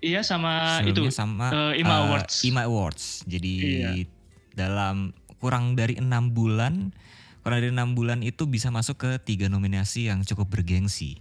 Iya 0.00 0.20
sama 0.20 0.80
sebelumnya 0.80 1.08
itu 1.08 1.16
sama 1.16 1.46
uh, 1.48 1.72
IMA 1.72 1.88
uh, 1.88 2.00
Awards. 2.04 2.44
IMA 2.44 2.68
Awards. 2.68 3.04
Jadi 3.24 3.54
iya. 3.60 3.90
dalam 4.52 5.16
kurang 5.40 5.74
dari 5.74 5.96
enam 5.96 6.36
bulan, 6.36 6.92
kurang 7.42 7.58
dari 7.64 7.72
enam 7.72 7.96
bulan 7.96 8.20
itu 8.20 8.46
bisa 8.46 8.68
masuk 8.68 9.00
ke 9.00 9.10
tiga 9.24 9.48
nominasi 9.48 10.12
yang 10.12 10.22
cukup 10.22 10.52
bergengsi. 10.52 11.18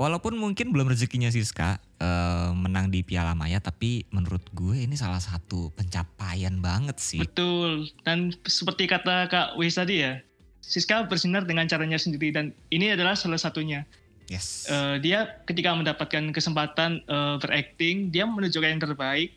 Walaupun 0.00 0.40
mungkin 0.40 0.72
belum 0.72 0.88
rezekinya 0.88 1.28
Siska 1.28 1.76
uh, 2.00 2.56
menang 2.56 2.88
di 2.88 3.04
Piala 3.04 3.36
Maya, 3.36 3.60
tapi 3.60 4.08
menurut 4.08 4.40
gue 4.56 4.88
ini 4.88 4.96
salah 4.96 5.20
satu 5.20 5.68
pencapaian 5.76 6.56
banget 6.64 6.96
sih. 6.96 7.20
Betul. 7.20 7.84
Dan 8.00 8.32
seperti 8.48 8.88
kata 8.88 9.28
Kak 9.28 9.60
Wis 9.60 9.76
tadi 9.76 10.00
ya, 10.00 10.24
Siska 10.64 11.04
bersinar 11.04 11.44
dengan 11.44 11.68
caranya 11.68 12.00
sendiri 12.00 12.32
dan 12.32 12.56
ini 12.72 12.96
adalah 12.96 13.12
salah 13.12 13.36
satunya. 13.36 13.84
Yes. 14.32 14.64
Uh, 14.72 14.96
dia 15.04 15.36
ketika 15.44 15.76
mendapatkan 15.76 16.32
kesempatan 16.32 17.04
uh, 17.04 17.36
berakting, 17.36 18.08
dia 18.08 18.24
menunjukkan 18.24 18.72
yang 18.72 18.80
terbaik 18.80 19.36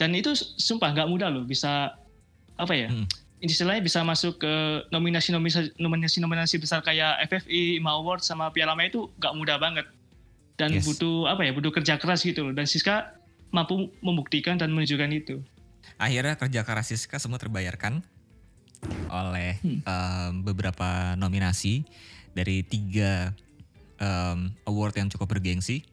dan 0.00 0.16
itu 0.16 0.32
sumpah 0.56 0.94
nggak 0.94 1.10
mudah 1.10 1.28
loh 1.28 1.44
bisa 1.44 1.98
apa 2.58 2.74
ya? 2.74 2.90
Hmm. 2.90 3.06
Istilahnya 3.38 3.86
bisa 3.86 4.02
masuk 4.02 4.42
ke 4.42 4.54
nominasi-nominasi 4.90 5.78
nominasi-nominasi 5.78 6.58
besar 6.58 6.82
kayak 6.82 7.22
FFI, 7.30 7.78
IMA 7.78 7.94
Award 8.02 8.26
sama 8.26 8.50
Piala 8.50 8.74
Maya 8.74 8.90
itu 8.90 9.06
nggak 9.22 9.34
mudah 9.38 9.56
banget. 9.62 9.86
Dan 10.58 10.74
yes. 10.74 10.90
butuh 10.90 11.30
apa 11.30 11.46
ya? 11.46 11.54
Butuh 11.54 11.70
kerja 11.70 11.94
keras 12.02 12.26
gitu 12.26 12.50
loh. 12.50 12.52
Dan 12.52 12.66
Siska 12.66 13.14
mampu 13.54 13.94
membuktikan 14.02 14.58
dan 14.58 14.74
menunjukkan 14.74 15.10
itu. 15.14 15.38
Akhirnya 16.02 16.34
kerja 16.34 16.66
keras 16.66 16.90
Siska 16.90 17.22
semua 17.22 17.38
terbayarkan 17.38 18.02
oleh 19.10 19.58
hmm. 19.62 19.80
um, 19.86 20.32
beberapa 20.42 21.14
nominasi 21.14 21.86
dari 22.34 22.62
tiga 22.62 23.34
um, 23.98 24.50
award 24.66 24.94
yang 24.98 25.08
cukup 25.10 25.38
bergengsi. 25.38 25.86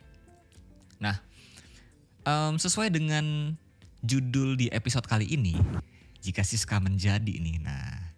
Nah, 1.01 1.17
um, 2.25 2.57
sesuai 2.57 2.93
dengan 2.93 3.57
judul 4.05 4.53
di 4.57 4.69
episode 4.69 5.09
kali 5.09 5.25
ini, 5.25 5.57
jika 6.25 6.41
Siska 6.41 6.81
menjadi 6.81 7.29
ini, 7.29 7.61
nah 7.61 8.09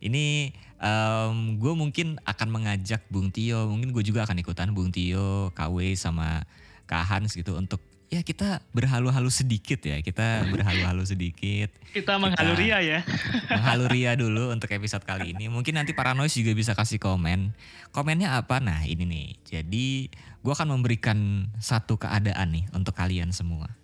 ini 0.00 0.56
um, 0.80 1.60
gue 1.60 1.72
mungkin 1.76 2.16
akan 2.24 2.48
mengajak 2.48 3.04
Bung 3.12 3.28
Tio, 3.28 3.68
mungkin 3.68 3.92
gue 3.92 4.00
juga 4.00 4.24
akan 4.24 4.40
ikutan 4.40 4.72
Bung 4.72 4.88
Tio, 4.88 5.52
KW 5.52 5.92
sama 5.94 6.48
Kak 6.88 7.04
Hans 7.04 7.36
gitu 7.36 7.54
untuk 7.54 7.78
ya 8.12 8.20
kita 8.20 8.60
berhalu-halu 8.76 9.32
sedikit 9.32 9.80
ya 9.80 9.96
kita 10.04 10.44
berhalu-halu 10.52 11.04
sedikit. 11.08 11.72
Kita 11.96 12.20
menghalu 12.20 12.52
ria 12.60 12.84
ya. 12.84 13.00
menghalu 13.48 13.84
ria 13.88 14.12
dulu 14.22 14.52
untuk 14.52 14.68
episode 14.68 15.04
kali 15.04 15.32
ini. 15.32 15.48
Mungkin 15.48 15.76
nanti 15.80 15.96
para 15.96 16.12
noise 16.12 16.36
juga 16.36 16.52
bisa 16.52 16.76
kasih 16.76 17.00
komen. 17.00 17.56
Komennya 17.92 18.36
apa? 18.36 18.60
Nah 18.60 18.84
ini 18.84 19.08
nih. 19.08 19.28
Jadi 19.48 20.12
gue 20.44 20.52
akan 20.52 20.76
memberikan 20.76 21.48
satu 21.56 21.96
keadaan 21.96 22.52
nih 22.52 22.64
untuk 22.76 22.92
kalian 22.92 23.32
semua 23.32 23.81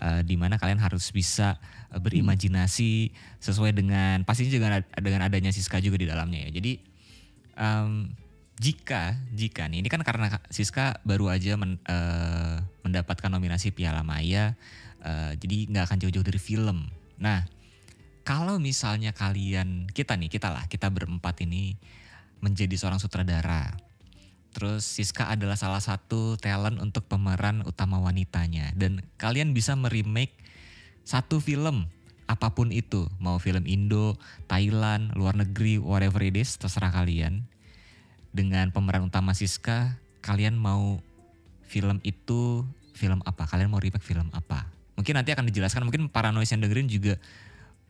uh, 0.00 0.20
di 0.22 0.36
mana 0.36 0.60
kalian 0.60 0.80
harus 0.80 1.08
bisa 1.12 1.60
uh, 1.92 2.00
berimajinasi 2.00 3.12
sesuai 3.40 3.72
dengan 3.76 4.22
pastinya 4.22 4.52
juga 4.52 4.66
dengan 5.00 5.22
adanya 5.24 5.50
Siska 5.52 5.80
juga 5.80 6.00
di 6.00 6.06
dalamnya 6.08 6.48
ya 6.48 6.50
jadi 6.60 6.72
um, 7.56 8.10
jika 8.56 9.20
jika 9.36 9.68
nih 9.68 9.84
ini 9.84 9.88
kan 9.92 10.00
karena 10.00 10.40
Siska 10.48 11.04
baru 11.04 11.28
aja 11.28 11.60
men, 11.60 11.76
uh, 11.84 12.56
mendapatkan 12.80 13.28
nominasi 13.28 13.68
Piala 13.72 14.00
Maya 14.00 14.56
uh, 15.04 15.32
jadi 15.36 15.68
nggak 15.68 15.84
akan 15.92 15.98
jauh-jauh 16.00 16.24
dari 16.24 16.40
film. 16.40 16.88
Nah 17.20 17.44
kalau 18.24 18.56
misalnya 18.56 19.12
kalian 19.12 19.86
kita 19.92 20.16
nih 20.16 20.32
kita 20.32 20.48
lah 20.50 20.64
kita 20.66 20.88
berempat 20.88 21.44
ini 21.44 21.76
menjadi 22.40 22.74
seorang 22.74 22.98
sutradara. 22.98 23.85
Terus 24.56 24.88
Siska 24.88 25.28
adalah 25.28 25.60
salah 25.60 25.84
satu 25.84 26.40
talent 26.40 26.80
untuk 26.80 27.04
pemeran 27.04 27.60
utama 27.68 28.00
wanitanya 28.00 28.72
dan 28.72 29.04
kalian 29.20 29.52
bisa 29.52 29.76
meremake 29.76 30.32
satu 31.04 31.44
film 31.44 31.92
apa 32.24 32.56
pun 32.56 32.72
itu, 32.72 33.04
mau 33.20 33.36
film 33.36 33.68
Indo, 33.68 34.16
Thailand, 34.48 35.12
luar 35.12 35.36
negeri, 35.36 35.76
whatever 35.76 36.24
it 36.24 36.40
is, 36.40 36.56
terserah 36.56 36.88
kalian 36.88 37.44
dengan 38.32 38.72
pemeran 38.72 39.04
utama 39.04 39.36
Siska, 39.36 40.00
kalian 40.24 40.56
mau 40.56 41.04
film 41.68 42.00
itu 42.00 42.64
film 42.96 43.20
apa? 43.28 43.44
Kalian 43.44 43.68
mau 43.68 43.78
remake 43.78 44.02
film 44.02 44.32
apa? 44.32 44.72
Mungkin 44.96 45.20
nanti 45.20 45.36
akan 45.36 45.46
dijelaskan. 45.52 45.84
Mungkin 45.84 46.08
para 46.08 46.32
noise 46.32 46.56
yang 46.56 46.64
dengerin 46.64 46.88
juga 46.88 47.20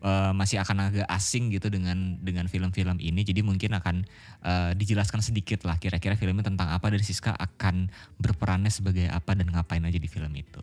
uh, 0.07 0.31
masih 0.31 0.63
akan 0.63 0.87
agak 0.87 1.07
asing 1.11 1.51
gitu 1.51 1.67
dengan 1.67 2.23
dengan 2.23 2.47
film-film 2.47 3.03
ini. 3.03 3.27
Jadi 3.27 3.43
mungkin 3.43 3.75
akan 3.75 4.07
uh, 4.47 4.71
dijelaskan 4.79 5.19
sedikit 5.21 5.67
lah 5.67 5.83
kira-kira 5.83 6.15
filmnya 6.15 6.47
tentang 6.47 6.71
apa 6.71 6.87
dan 6.87 7.03
Siska 7.03 7.35
akan 7.35 7.91
berperannya 8.23 8.71
sebagai 8.71 9.11
apa 9.11 9.35
dan 9.35 9.51
ngapain 9.51 9.83
aja 9.83 9.99
di 9.99 10.07
film 10.07 10.31
itu. 10.39 10.63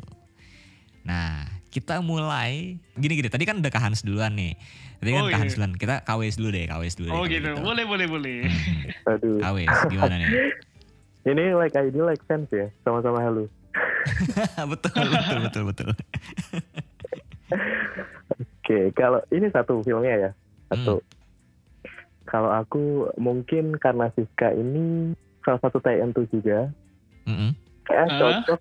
Nah, 1.04 1.44
kita 1.68 2.00
mulai 2.00 2.80
gini-gini. 2.96 3.28
Tadi 3.28 3.44
kan 3.44 3.60
udah 3.60 3.68
ke 3.68 3.80
Hans 3.80 4.08
duluan 4.08 4.40
nih. 4.40 4.56
Tadi 5.04 5.10
kan 5.12 5.24
oh, 5.28 5.30
ke 5.30 5.36
Hans 5.36 5.52
iya. 5.52 5.56
duluan. 5.60 5.74
Kita 5.76 5.96
KWS 6.08 6.36
dulu 6.40 6.50
deh, 6.56 6.64
KWS 6.72 6.96
dulu. 6.96 7.10
Oh 7.12 7.24
gitu. 7.28 7.44
gitu. 7.44 7.60
Boleh, 7.60 7.84
boleh, 7.84 8.08
boleh. 8.08 8.48
Hmm. 8.48 9.12
Aduh. 9.12 9.44
KWS 9.44 9.80
gimana 9.92 10.16
nih? 10.16 10.32
Ini 11.28 11.56
like 11.56 11.72
ID 11.72 12.04
like 12.04 12.20
sense 12.28 12.52
ya, 12.52 12.68
sama-sama 12.84 13.24
halo. 13.24 13.48
betul, 14.72 14.92
betul, 14.92 15.40
betul, 15.40 15.64
betul. 15.72 15.90
Oke, 18.74 18.89
kalau 18.98 19.22
ini 19.30 19.53
satu 19.53 19.86
filmnya 19.86 20.15
ya, 20.18 20.32
satu. 20.74 20.98
Hmm. 20.98 21.12
Kalau 22.25 22.50
aku 22.50 23.13
mungkin 23.22 23.77
karena 23.77 24.10
Siska 24.18 24.50
ini 24.58 25.13
salah 25.46 25.62
satu 25.62 25.77
TN2 25.77 26.18
juga, 26.34 26.74
mm 27.30 27.36
-hmm. 27.38 27.50
kayak 27.86 28.08
uh. 28.10 28.18
cocok 28.18 28.60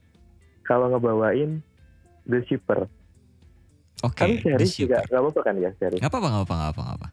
kalau 0.69 0.93
ngebawain 0.93 1.65
The 2.29 2.45
Shipper. 2.45 2.85
Oke. 4.05 4.21
Okay, 4.21 4.45
Tapi 4.45 4.69
series 4.69 4.75
juga 4.77 5.01
gak 5.09 5.21
apa-apa 5.25 5.41
kan 5.41 5.55
ya 5.57 5.71
series? 5.81 6.01
Gak 6.05 6.11
apa-apa, 6.13 6.29
gak 6.29 6.43
apa-apa, 6.45 6.55
gak 6.61 6.75
apa-apa. 6.77 7.09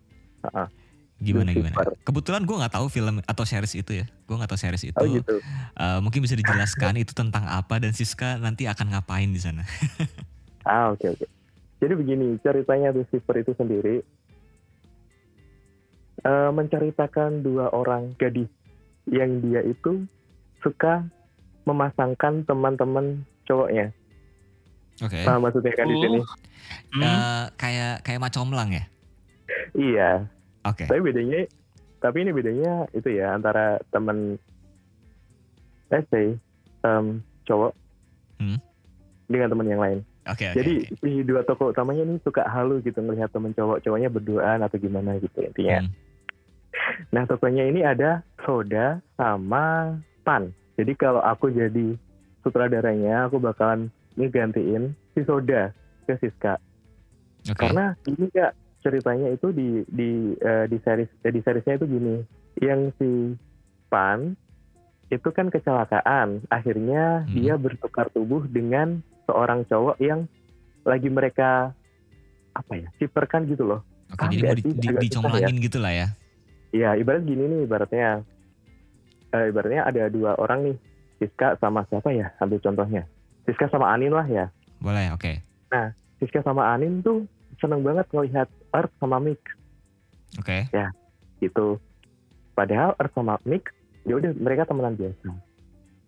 Gimana 1.19 1.49
gimana? 1.55 1.75
Kebetulan 2.03 2.47
gue 2.47 2.55
nggak 2.55 2.73
tahu 2.79 2.87
film 2.87 3.23
atau 3.23 3.43
series 3.47 3.75
itu 3.75 3.91
ya. 4.03 4.05
Gue 4.27 4.35
nggak 4.39 4.51
tahu 4.51 4.59
series 4.59 4.83
itu. 4.87 4.99
Oh 4.99 5.07
gitu. 5.07 5.39
Uh, 5.75 5.99
mungkin 6.03 6.23
bisa 6.23 6.35
dijelaskan 6.35 6.95
itu 6.99 7.11
tentang 7.15 7.47
apa 7.47 7.79
dan 7.79 7.91
Siska 7.95 8.39
nanti 8.39 8.67
akan 8.67 8.95
ngapain 8.95 9.31
di 9.31 9.39
sana. 9.39 9.63
ah 10.67 10.91
oke 10.91 10.99
okay, 10.99 11.07
oke. 11.15 11.23
Okay. 11.23 11.38
Jadi 11.79 11.93
begini 11.95 12.35
ceritanya 12.43 12.91
The 12.91 13.07
Shipper 13.07 13.39
itu 13.39 13.55
sendiri 13.55 14.03
uh, 16.27 16.51
menceritakan 16.51 17.43
dua 17.43 17.71
orang 17.71 18.15
gadis 18.19 18.51
yang 19.07 19.39
dia 19.39 19.63
itu 19.63 20.03
suka 20.59 21.07
memasangkan 21.63 22.43
teman-teman 22.43 23.23
cowoknya 23.47 23.95
Oke. 24.99 25.15
Okay. 25.15 25.23
Nah, 25.23 25.39
maksudnya 25.39 25.73
kan 25.75 25.87
oh. 25.87 25.91
di 25.91 25.97
sini. 26.03 26.19
Uh, 26.99 27.45
kayak 27.55 28.03
kayak 28.03 28.19
macomlang 28.19 28.69
ya? 28.75 28.83
Iya. 29.71 30.11
Oke. 30.67 30.83
Okay. 30.83 30.87
Tapi 30.91 30.99
bedanya 30.99 31.41
tapi 31.99 32.17
ini 32.23 32.31
bedanya 32.31 32.87
itu 32.95 33.11
ya 33.11 33.35
antara 33.35 33.79
teman 33.91 34.39
let's 35.91 36.07
say 36.11 36.35
um, 36.87 37.19
cowok 37.43 37.75
hmm? 38.39 38.59
dengan 39.31 39.47
teman 39.51 39.67
yang 39.71 39.81
lain. 39.81 39.99
Oke. 40.27 40.45
Okay, 40.45 40.47
okay, 40.51 40.57
Jadi 40.59 40.73
okay. 40.91 40.97
si 40.99 41.11
dua 41.23 41.41
tokoh 41.47 41.71
utamanya 41.71 42.03
ini 42.03 42.19
suka 42.21 42.43
halu 42.47 42.83
gitu 42.83 42.99
melihat 42.99 43.31
teman 43.31 43.55
cowok 43.55 43.79
cowoknya 43.85 44.09
berduaan 44.11 44.59
atau 44.65 44.77
gimana 44.77 45.15
gitu 45.21 45.39
intinya. 45.39 45.85
Hmm. 45.85 45.91
nah 47.09 47.23
tokonya 47.25 47.65
ini 47.65 47.81
ada 47.81 48.21
Soda 48.45 49.01
sama 49.17 49.97
Pan. 50.27 50.53
Jadi 50.77 50.93
kalau 50.95 51.19
aku 51.19 51.51
jadi 51.51 51.97
sutradaranya, 52.45 53.27
aku 53.27 53.41
bakalan 53.41 53.91
ngegantiin 54.15 54.95
si 55.15 55.21
Soda 55.25 55.75
ke 56.07 56.13
Siska. 56.19 56.61
Oke. 57.49 57.55
Karena 57.55 57.95
ini 58.07 58.27
ya 58.31 58.51
ceritanya 58.79 59.27
itu 59.31 59.51
di 59.51 59.83
di 59.91 60.35
eh, 60.39 60.65
di 60.67 60.77
series 60.83 61.11
eh, 61.23 61.31
di 61.33 61.39
seriesnya 61.43 61.79
itu 61.79 61.85
gini, 61.87 62.15
yang 62.63 62.91
si 62.99 63.35
Pan 63.91 64.35
itu 65.09 65.29
kan 65.33 65.49
kecelakaan, 65.49 66.45
akhirnya 66.53 67.25
Hmm. 67.25 67.33
dia 67.33 67.57
bertukar 67.57 68.13
tubuh 68.13 68.45
dengan 68.45 69.01
seorang 69.29 69.61
cowok 69.69 70.01
yang 70.01 70.25
lagi 70.81 71.05
mereka 71.05 71.69
apa 72.57 72.73
ya, 72.73 72.89
siperkan 72.97 73.45
gitu 73.45 73.69
loh. 73.69 73.85
Oke, 74.09 74.25
Ah, 74.25 74.29
jadi 74.33 74.41
mau 74.41 74.57
di, 74.57 74.63
di- 74.73 74.99
dicomblangin 75.05 75.55
gitu 75.61 75.77
lah 75.77 75.93
ya. 75.93 76.07
Iya, 76.73 76.97
ibarat 76.97 77.21
gini 77.29 77.45
nih 77.45 77.59
ibaratnya. 77.69 78.25
Eh, 79.29 79.53
ibaratnya 79.53 79.85
ada 79.85 80.09
dua 80.09 80.33
orang 80.41 80.65
nih, 80.65 80.75
Siska 81.21 81.61
sama 81.61 81.85
siapa 81.93 82.09
ya? 82.09 82.33
Ambil 82.41 82.57
contohnya. 82.57 83.05
Siska 83.45 83.69
sama 83.69 83.93
Anin 83.93 84.09
lah 84.09 84.25
ya. 84.25 84.49
Boleh, 84.81 85.13
oke. 85.13 85.45
Siska 86.17 86.41
sama 86.41 86.73
Anin 86.73 87.05
tuh 87.05 87.29
seneng 87.61 87.85
banget 87.85 88.09
ngelihat 88.09 88.49
Earth 88.73 88.93
sama 88.97 89.21
Mix 89.21 89.37
Oke. 90.41 90.65
gitu. 91.39 91.77
Padahal 92.57 92.97
Earth 92.97 93.13
sama 93.13 93.37
Mix, 93.45 93.69
ya 94.09 94.17
udah 94.17 94.33
mereka 94.35 94.65
temenan 94.65 94.97
biasa. 94.97 95.29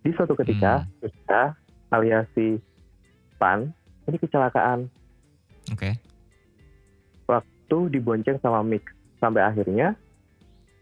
Di 0.01 0.10
suatu 0.18 0.34
ketika, 0.34 0.86
Siska 1.00 1.54
alias 1.94 2.25
si 2.34 2.58
Pan 3.41 3.74
ini 4.05 4.21
kecelakaan 4.21 4.86
Oke. 5.74 5.98
tuh 7.71 7.88
dibonceng 7.88 8.36
sama 8.43 8.60
Mix 8.67 8.91
sampai 9.24 9.48
akhirnya 9.48 9.95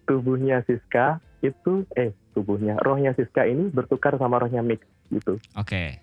tubuhnya 0.10 0.66
Siska 0.66 1.22
itu 1.46 1.86
eh 1.94 2.10
tubuhnya 2.34 2.82
rohnya 2.82 3.14
Siska 3.14 3.46
ini 3.46 3.70
bertukar 3.70 4.18
sama 4.18 4.42
rohnya 4.42 4.66
Mix 4.66 4.82
gitu. 5.14 5.38
Oke. 5.54 6.02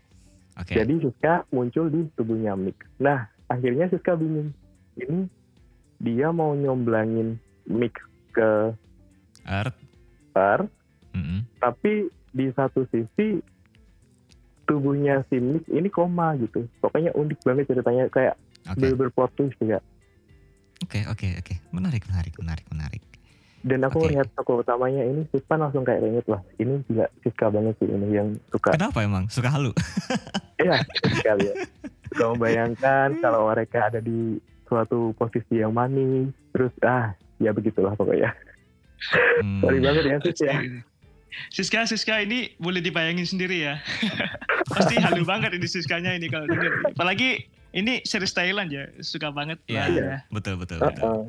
Oke. 0.55 0.79
Jadi 0.79 1.03
Siska 1.03 1.43
muncul 1.51 1.91
di 1.91 2.07
tubuhnya 2.15 2.55
Mix. 2.55 2.79
Nah, 3.03 3.27
akhirnya 3.51 3.91
Siska 3.91 4.15
bingung. 4.15 4.55
Ini 4.95 5.27
dia 5.99 6.31
mau 6.31 6.55
nyomblangin 6.55 7.35
Mix 7.67 7.99
ke 8.31 8.71
Earth. 9.43 9.77
Earth, 10.39 10.71
Mm-mm. 11.19 11.43
tapi 11.59 12.13
di 12.31 12.47
satu 12.55 12.87
sisi 12.95 13.41
tubuhnya 14.67 15.23
si 15.31 15.39
Mix 15.39 15.65
ini 15.71 15.89
koma 15.89 16.35
gitu. 16.37 16.67
Pokoknya 16.83 17.15
unik 17.15 17.39
banget 17.47 17.71
ceritanya 17.71 18.11
kayak 18.11 18.35
Oke. 18.67 18.83
bener-bener 18.83 19.13
plot 19.15 19.33
twist 19.39 19.57
juga. 19.63 19.79
Oke, 20.85 21.07
oke, 21.09 21.27
oke. 21.41 21.55
Menarik, 21.73 22.05
menarik, 22.11 22.35
menarik, 22.37 22.67
menarik. 22.69 23.03
Dan 23.67 23.83
aku 23.83 24.07
Oke. 24.07 24.15
lihat 24.15 24.31
tokoh 24.39 24.63
utamanya 24.63 25.03
ini 25.03 25.27
si 25.35 25.43
Pan 25.43 25.59
langsung 25.59 25.83
kayak 25.83 26.05
inget 26.05 26.27
lah. 26.31 26.39
Ini 26.61 26.87
juga 26.87 27.11
Siska 27.25 27.51
banget 27.51 27.75
sih 27.83 27.91
ini 27.91 28.15
yang 28.15 28.39
suka. 28.55 28.79
Kenapa 28.79 29.03
emang? 29.03 29.27
Suka 29.31 29.51
halu? 29.51 29.73
Iya, 30.57 30.81
sekali 31.05 31.53
ya. 31.53 31.69
Suka 32.09 32.33
membayangkan 32.33 33.21
kalau 33.21 33.45
mereka 33.53 33.93
ada 33.93 34.01
di 34.01 34.41
suatu 34.65 35.13
posisi 35.21 35.61
yang 35.61 35.77
manis. 35.77 36.33
Terus 36.49 36.73
ah, 36.81 37.13
ya 37.37 37.53
begitulah 37.53 37.93
pokoknya. 37.93 38.33
Hmm. 39.45 39.61
Sorry 39.61 39.79
banget 39.85 40.05
ya 40.09 40.17
Sis 40.25 40.41
ya. 40.41 40.57
Siska, 41.49 41.85
Siska 41.85 42.19
ini 42.19 42.55
boleh 42.57 42.81
dibayangin 42.81 43.25
sendiri 43.25 43.63
ya. 43.63 43.81
Pasti 44.73 44.97
halu 44.97 45.23
banget 45.23 45.53
ini 45.53 45.65
Siskanya 45.65 46.13
ini 46.13 46.27
kalau 46.27 46.45
denger. 46.45 46.93
Apalagi 46.93 47.45
ini 47.73 48.01
series 48.03 48.33
Thailand 48.33 48.69
ya, 48.69 48.89
suka 49.01 49.31
banget 49.31 49.61
Iya, 49.67 49.85
lah 49.85 49.89
ya. 49.91 50.17
betul, 50.29 50.57
betul, 50.57 50.81
betul. 50.81 51.03
Heeh. 51.03 51.23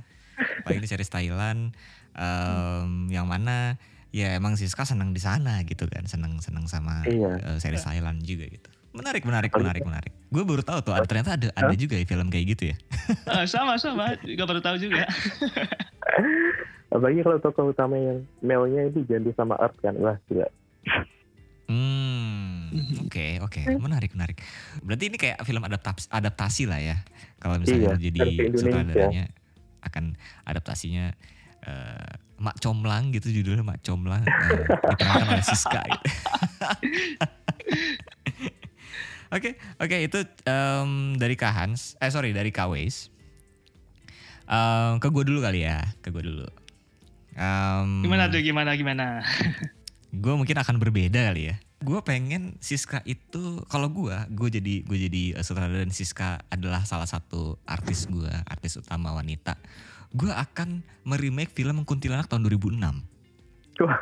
Apalagi 0.64 0.80
di 0.80 0.90
series 0.90 1.10
Thailand, 1.10 1.76
em, 2.14 3.08
yang 3.08 3.26
mana 3.26 3.76
ya 4.10 4.34
emang 4.34 4.56
Siska 4.56 4.84
senang 4.84 5.12
di 5.12 5.20
sana 5.20 5.62
gitu 5.64 5.86
kan, 5.86 6.08
senang 6.08 6.40
senang 6.40 6.66
sama 6.66 7.04
Iya. 7.04 7.32
eh, 7.38 7.58
series 7.60 7.84
Thailand 7.84 8.24
juga 8.24 8.48
gitu. 8.48 8.70
Menarik, 8.96 9.22
menarik, 9.24 9.52
Apalagi- 9.54 9.84
menarik, 9.84 9.84
menarik. 9.86 10.12
Gue 10.28 10.42
baru 10.42 10.64
tahu 10.64 10.80
tuh, 10.82 10.94
ada, 10.96 11.06
ternyata 11.06 11.38
ada 11.38 11.48
ada 11.54 11.76
juga 11.76 11.94
ya 11.94 12.04
film 12.04 12.28
kayak 12.28 12.46
gitu 12.58 12.64
ya. 12.74 12.76
Ah, 13.28 13.46
sama 13.46 13.78
sama, 13.78 14.18
juga 14.20 14.44
baru 14.44 14.60
tahu 14.60 14.78
juga. 14.82 15.06
Apalagi 16.88 17.20
kalau 17.24 17.38
tokoh 17.44 17.76
utama 17.76 18.00
yang 18.00 18.24
Melnya 18.40 18.88
itu 18.88 19.04
ganti 19.04 19.36
sama 19.36 19.60
Art 19.60 19.76
kan. 19.84 19.96
Wah, 20.00 20.16
gila. 20.32 20.48
Hmm, 21.68 22.72
oke, 23.04 23.44
oke, 23.44 23.62
menarik, 23.76 24.16
menarik. 24.16 24.40
Berarti 24.80 25.12
ini 25.12 25.20
kayak 25.20 25.44
film 25.44 25.68
adaptasi, 25.68 26.08
adaptasi 26.08 26.64
lah 26.64 26.80
ya. 26.80 26.98
Kalau 27.44 27.60
misalnya 27.60 28.00
Iya, 28.00 28.08
jadi 28.08 28.22
sutradaranya 28.56 29.24
akan 29.84 30.16
adaptasinya 30.48 31.12
eh, 31.68 32.12
Mak 32.40 32.64
Comlang 32.64 33.12
gitu 33.12 33.36
judulnya 33.36 33.68
Mak 33.68 33.84
Comlang 33.84 34.24
eh, 34.24 34.64
diperankan 34.96 35.28
oleh 35.28 35.44
Siska. 35.44 35.82
gitu. 35.84 36.08
Oke, 39.28 39.60
oke 39.76 39.98
itu 40.08 40.24
em, 40.48 41.20
dari 41.20 41.36
Kak 41.36 41.52
Hans, 41.52 42.00
eh 42.00 42.08
sorry 42.08 42.32
dari 42.32 42.48
Waze. 42.48 43.12
Em, 44.48 45.04
ke 45.04 45.08
gue 45.12 45.24
dulu 45.28 45.44
kali 45.44 45.68
ya, 45.68 45.84
ke 46.00 46.16
gue 46.16 46.24
dulu. 46.24 46.48
Em, 47.38 48.02
Gimana 48.02 48.34
tuh, 48.34 48.42
gimana, 48.42 48.74
gimana? 48.74 49.22
gue 50.24 50.34
mungkin 50.34 50.58
akan 50.58 50.82
berbeda 50.82 51.30
kali 51.30 51.54
ya. 51.54 51.56
Gue 51.78 52.02
pengen 52.02 52.58
Siska 52.58 53.06
itu 53.06 53.62
kalau 53.70 53.94
gue, 53.94 54.18
gue 54.34 54.50
jadi 54.50 54.82
gue 54.82 54.98
jadi 54.98 55.24
eh, 55.38 55.44
sutradara 55.46 55.86
dan 55.86 55.94
Siska 55.94 56.42
adalah 56.50 56.82
salah 56.90 57.06
satu 57.06 57.62
artis 57.70 58.10
gue, 58.10 58.32
artis 58.50 58.82
utama 58.82 59.14
wanita. 59.14 59.54
Gue 60.10 60.34
akan 60.34 60.82
meremake 61.06 61.54
film 61.54 61.86
Kuntilanak 61.86 62.26
tahun 62.26 62.50
2006. 62.50 62.82
Wah. 63.78 64.02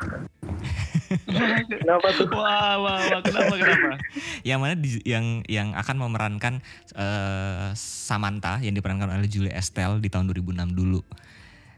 Kenapa 1.68 2.08
tuh? 2.16 2.26
Wah, 2.32 2.80
wah, 2.80 2.96
wah, 2.98 3.20
kenapa, 3.20 3.54
kenapa? 3.60 4.00
Yang 4.48 4.58
mana 4.58 4.74
di- 4.74 5.04
yang 5.04 5.44
yang 5.46 5.68
akan 5.76 5.96
memerankan 6.00 6.64
eh, 6.96 7.68
Samantha 7.76 8.58
yang 8.64 8.72
diperankan 8.72 9.12
oleh 9.12 9.28
Julie 9.28 9.52
Estelle 9.52 10.00
di 10.00 10.08
tahun 10.08 10.32
2006 10.32 10.72
dulu. 10.72 11.04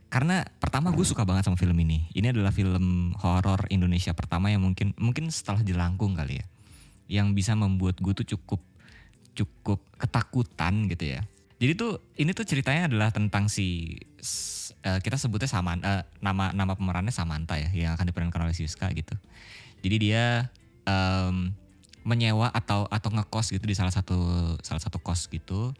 Karena 0.09 0.41
pertama 0.41 0.89
gue 0.89 1.05
suka 1.05 1.29
banget 1.29 1.45
sama 1.45 1.61
film 1.61 1.77
ini. 1.85 2.09
Ini 2.17 2.33
adalah 2.33 2.49
film 2.49 3.13
horor 3.21 3.69
Indonesia 3.69 4.17
pertama 4.17 4.49
yang 4.49 4.65
mungkin 4.65 4.97
mungkin 4.97 5.29
setelah 5.29 5.61
Jelangkung 5.61 6.17
kali 6.17 6.41
ya. 6.41 6.47
Yang 7.09 7.29
bisa 7.37 7.53
membuat 7.53 8.01
gue 8.01 8.13
tuh 8.17 8.37
cukup 8.37 8.61
cukup 9.37 9.85
ketakutan 10.01 10.89
gitu 10.89 11.05
ya. 11.17 11.21
Jadi 11.59 11.73
tuh 11.75 12.01
ini 12.17 12.31
tuh 12.33 12.47
ceritanya 12.47 12.87
adalah 12.89 13.11
tentang 13.11 13.51
si 13.51 13.99
eh, 14.87 14.99
kita 15.03 15.19
sebutnya 15.19 15.51
Saman 15.51 15.83
eh, 15.83 16.07
nama 16.23 16.55
nama 16.55 16.73
pemerannya 16.73 17.13
Samantha 17.13 17.59
ya 17.59 17.69
yang 17.75 17.93
akan 17.99 18.09
diperankan 18.09 18.47
oleh 18.47 18.57
Siska 18.57 18.89
gitu. 18.95 19.13
Jadi 19.83 19.97
dia 19.99 20.49
em, 20.87 21.53
menyewa 22.07 22.49
atau 22.49 22.87
atau 22.89 23.11
ngekos 23.13 23.53
gitu 23.53 23.65
di 23.67 23.75
salah 23.75 23.93
satu 23.93 24.17
salah 24.63 24.81
satu 24.81 25.03
kos 25.03 25.27
gitu. 25.29 25.75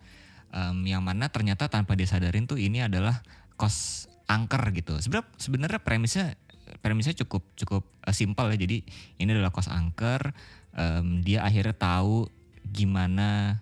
Em, 0.51 0.77
yang 0.85 1.01
mana 1.01 1.31
ternyata 1.31 1.71
tanpa 1.71 1.95
dia 1.95 2.11
sadarin 2.11 2.45
tuh 2.45 2.59
ini 2.59 2.83
adalah 2.83 3.23
kos 3.55 4.08
angker 4.29 4.63
gitu. 4.77 4.95
Sebenarnya 5.01 5.29
sebenarnya 5.41 5.81
premisnya 5.81 6.27
premisnya 6.85 7.17
cukup 7.25 7.43
cukup 7.57 7.83
eh, 8.05 8.15
simpel 8.15 8.53
ya. 8.55 8.59
Jadi 8.61 8.85
ini 9.19 9.29
adalah 9.33 9.51
kos 9.51 9.73
angker. 9.73 10.33
Em, 10.79 11.25
dia 11.25 11.43
akhirnya 11.43 11.75
tahu 11.75 12.29
gimana 12.69 13.59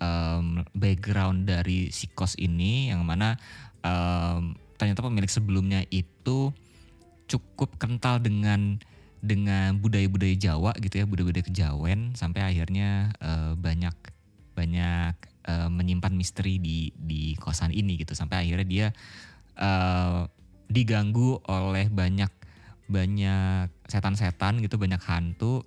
em, 0.00 0.64
background 0.72 1.46
dari 1.46 1.92
si 1.92 2.08
kos 2.10 2.34
ini 2.40 2.90
yang 2.90 3.04
mana 3.04 3.36
em, 3.84 4.56
ternyata 4.80 5.04
pemilik 5.04 5.28
sebelumnya 5.30 5.84
itu 5.92 6.52
cukup 7.26 7.76
kental 7.76 8.22
dengan 8.22 8.80
dengan 9.24 9.74
budaya-budaya 9.82 10.36
Jawa 10.38 10.72
gitu 10.78 11.02
ya 11.02 11.06
budaya-budaya 11.08 11.44
kejawen 11.50 12.14
sampai 12.14 12.46
akhirnya 12.46 13.10
eh, 13.18 13.52
banyak 13.58 13.96
banyak 14.54 15.14
eh, 15.48 15.68
menyimpan 15.68 16.14
misteri 16.14 16.62
di 16.62 16.94
di 16.94 17.34
kosan 17.36 17.74
ini 17.74 17.98
gitu 18.00 18.14
sampai 18.14 18.46
akhirnya 18.46 18.66
dia 18.66 18.86
eh, 19.56 20.20
diganggu 20.66 21.40
oleh 21.46 21.86
banyak 21.90 22.30
banyak 22.86 23.68
setan-setan 23.90 24.62
gitu 24.62 24.78
banyak 24.78 25.02
hantu. 25.02 25.66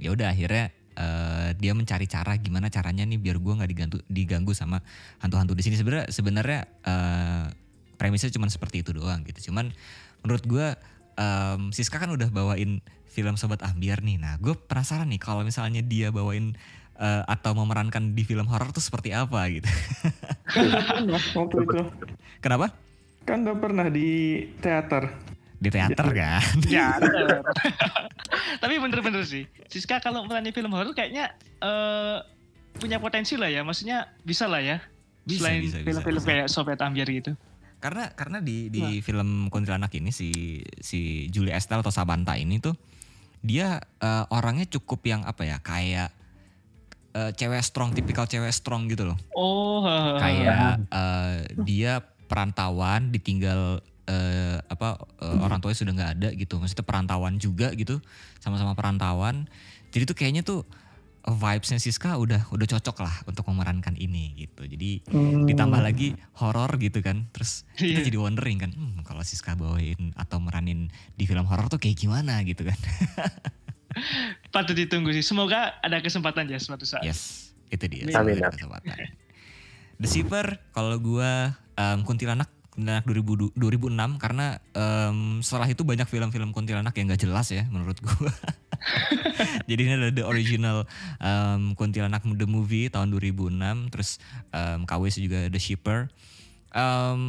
Ya 0.00 0.14
udah 0.14 0.32
akhirnya 0.32 0.70
eh, 0.96 1.48
dia 1.58 1.72
mencari 1.74 2.06
cara 2.06 2.38
gimana 2.38 2.70
caranya 2.70 3.02
nih 3.04 3.18
biar 3.18 3.36
gua 3.42 3.60
nggak 3.60 3.70
diganggu 3.70 3.98
diganggu 4.06 4.52
sama 4.54 4.80
hantu-hantu 5.18 5.58
di 5.58 5.62
sini. 5.66 5.76
Sebenarnya 5.80 6.06
sebenarnya 6.08 6.60
eh, 6.86 7.44
premisnya 7.98 8.32
cuma 8.32 8.48
seperti 8.48 8.86
itu 8.86 8.94
doang 8.96 9.26
gitu. 9.26 9.50
Cuman 9.50 9.72
menurut 10.22 10.44
gua 10.46 10.76
em, 11.20 11.72
Siska 11.74 12.00
kan 12.00 12.10
udah 12.12 12.28
bawain 12.32 12.80
film 13.10 13.34
Sobat 13.34 13.60
Ambiar 13.66 14.00
nih. 14.00 14.16
Nah 14.16 14.38
gue 14.38 14.54
penasaran 14.54 15.10
nih 15.10 15.20
kalau 15.20 15.42
misalnya 15.42 15.82
dia 15.82 16.14
bawain 16.14 16.54
eh, 16.96 17.22
atau 17.26 17.52
memerankan 17.58 18.14
di 18.14 18.22
film 18.22 18.46
horor 18.46 18.70
tuh 18.70 18.80
seperti 18.80 19.10
apa 19.12 19.40
gitu. 19.50 19.68
Itu. 21.62 21.78
kenapa 22.42 22.74
Kan 23.22 23.44
udah 23.44 23.56
pernah 23.56 23.86
di 23.86 24.42
teater. 24.58 25.28
di 25.60 25.68
teater 25.68 26.08
kan 26.08 26.40
Ya, 26.72 26.96
tapi 28.64 28.80
bener-bener 28.80 29.22
sih. 29.22 29.44
Siska 29.68 30.00
kalau 30.00 30.24
meranin 30.24 30.56
film 30.56 30.72
horor 30.72 30.96
kayaknya 30.96 31.36
eh, 31.60 32.18
punya 32.76 32.96
potensi 32.96 33.36
lah 33.36 33.52
ya. 33.52 33.60
Maksudnya 33.60 34.08
bisa 34.22 34.48
lah 34.48 34.64
ya. 34.64 34.80
Bisa, 35.20 35.52
Selain 35.52 35.60
film-film 35.84 36.22
kayak 36.24 36.46
Sobat 36.48 36.80
Ambiar 36.80 37.06
gitu. 37.06 37.36
karena 37.76 38.12
karena 38.12 38.44
di 38.44 38.68
di 38.68 39.00
film 39.00 39.48
kuntilanak 39.48 39.88
ini 39.96 40.12
si 40.12 40.60
si 40.84 41.32
Julie 41.32 41.56
Estelle 41.56 41.80
atau 41.80 41.88
Sabanta 41.88 42.36
ini 42.36 42.60
tuh 42.60 42.76
dia 43.40 43.80
eh, 43.80 44.24
orangnya 44.28 44.68
cukup 44.68 45.00
yang 45.04 45.24
apa 45.24 45.48
ya 45.48 45.56
kayak 45.64 46.12
eh, 47.16 47.32
cewek 47.32 47.64
strong 47.64 47.96
tipikal 47.96 48.28
cewek 48.28 48.52
strong 48.52 48.84
gitu 48.84 49.08
loh 49.08 49.16
Oh, 49.32 49.80
kayak 50.20 50.84
eh, 50.92 51.36
dia 51.64 52.04
perantauan 52.30 53.10
ditinggal 53.10 53.82
eh, 54.06 54.62
apa 54.62 54.94
eh, 55.18 55.38
orang 55.42 55.58
tuanya 55.58 55.74
sudah 55.76 55.92
nggak 55.92 56.10
ada 56.16 56.28
gitu 56.32 56.56
maksudnya 56.56 56.86
perantauan 56.86 57.36
juga 57.36 57.74
gitu 57.74 57.98
sama-sama 58.38 58.72
perantauan 58.72 59.50
jadi 59.90 60.06
tuh 60.06 60.14
kayaknya 60.14 60.40
tuh 60.40 60.62
vibesnya 61.20 61.76
Siska 61.76 62.16
udah 62.16 62.48
udah 62.48 62.66
cocok 62.66 62.96
lah 62.96 63.12
untuk 63.26 63.44
memerankan 63.44 63.92
ini 63.94 64.32
gitu 64.40 64.64
jadi 64.64 65.04
Hmm. 65.04 65.44
ditambah 65.44 65.76
lagi 65.78 66.14
horor 66.32 66.80
gitu 66.80 67.02
kan 67.02 67.28
terus 67.28 67.68
kita 67.76 68.00
Iya. 68.00 68.06
jadi 68.08 68.18
wondering 68.18 68.56
kan 68.56 68.70
hmm, 68.72 69.04
kalau 69.04 69.20
Siska 69.20 69.52
bawain 69.52 70.14
atau 70.16 70.40
meranin 70.40 70.88
di 71.12 71.26
film 71.26 71.44
horor 71.44 71.68
tuh 71.68 71.76
kayak 71.76 71.98
gimana 71.98 72.40
gitu 72.40 72.64
kan 72.64 72.78
patut 74.54 74.72
ditunggu 74.72 75.10
sih. 75.10 75.20
Semoga 75.20 75.76
ada 75.78 75.98
kesempatan 75.98 76.46
ya 76.46 76.56
suatu 76.56 76.86
saat. 76.86 77.02
yes 77.02 77.52
itu 77.68 77.84
dia 77.86 78.02
Amin. 78.16 78.38
kesempatan 78.40 78.96
The 79.96 80.08
Shipper 80.08 80.58
kalau 80.72 80.96
gua 80.96 81.52
em, 81.80 82.04
kuntilanak 82.04 82.52
kuntilanak 82.70 83.04
2000 83.08 83.56
2006 83.56 84.22
karena 84.22 84.60
em, 84.76 85.40
setelah 85.40 85.68
itu 85.68 85.82
banyak 85.82 86.06
film-film 86.06 86.52
kuntilanak 86.52 86.92
yang 86.94 87.08
gak 87.10 87.24
jelas 87.24 87.48
ya 87.48 87.64
menurut 87.72 87.96
gua. 88.04 88.32
Jadi 89.68 89.80
ini 89.84 89.92
ada 89.96 90.12
the 90.12 90.24
original 90.24 90.84
em, 91.20 91.72
kuntilanak 91.74 92.22
the 92.22 92.46
movie 92.46 92.92
tahun 92.92 93.08
2006 93.12 93.92
terus 93.92 94.20
em, 94.52 94.84
KW 94.84 95.02
juga 95.16 95.48
The 95.48 95.60
Shipper. 95.60 96.12
Em, 96.70 97.22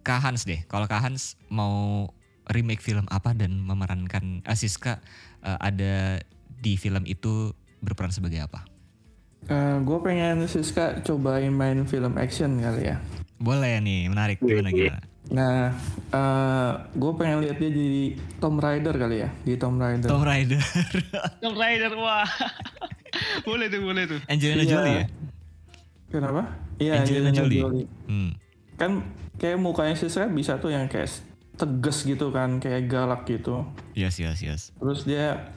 Kak 0.00 0.20
Hans 0.24 0.48
deh 0.48 0.64
kalau 0.64 0.88
Kak 0.88 1.04
Hans 1.04 1.36
mau 1.52 2.08
remake 2.48 2.82
film 2.82 3.06
apa 3.12 3.36
dan 3.36 3.60
memerankan 3.60 4.42
Asiska 4.48 4.98
eh, 5.44 5.58
ada 5.60 6.18
di 6.60 6.76
film 6.76 7.04
itu 7.04 7.52
berperan 7.80 8.12
sebagai 8.12 8.44
apa 8.44 8.64
gue 9.42 9.96
Eh, 9.96 10.02
pengen 10.02 10.44
Siska 10.44 11.00
cobain 11.00 11.50
main 11.50 11.84
film 11.84 12.14
action 12.16 12.58
kali 12.58 12.86
ya. 12.86 12.96
boleh 13.36 13.78
nih 13.78 14.06
menarik 14.06 14.36
gimana 14.38 14.68
gimana 14.68 15.00
Nah, 15.30 15.70
gue 16.90 17.12
pengen 17.14 17.38
lihat 17.38 17.56
dia 17.56 17.70
jadi 17.70 18.04
Tom 18.36 18.58
Rider 18.58 18.90
kali 18.92 19.22
ya, 19.22 19.30
di 19.40 19.54
Tom 19.54 19.78
Rider. 19.78 20.10
Tomb 20.10 20.26
Raider 20.26 20.58
Tomb 21.38 21.54
Raider 21.54 21.92
wah. 22.02 22.26
boleh 23.46 23.70
tuh, 23.70 23.78
boleh 23.78 24.04
tuh. 24.06 24.18
Angelina 24.26 24.58
Iya. 24.60 24.66
Jolie 24.66 24.94
ya 24.96 25.04
Kenapa? 26.10 26.42
Iya, 26.76 26.92
Angelina 26.98 27.30
Jolie. 27.30 27.62
Hmm. 28.08 28.34
Kan 28.74 29.06
kayak 29.38 29.56
mukanya 29.56 29.94
Siska 29.94 30.26
bisa 30.26 30.58
tuh 30.58 30.68
yang 30.68 30.84
kayak 30.84 31.06
tegas 31.54 32.02
gitu 32.02 32.28
kan, 32.30 32.58
kayak 32.58 32.90
galak 32.90 33.22
gitu. 33.22 33.62
yes 33.94 34.18
yes 34.18 34.42
yes 34.42 34.60
Terus 34.74 35.06
dia 35.06 35.52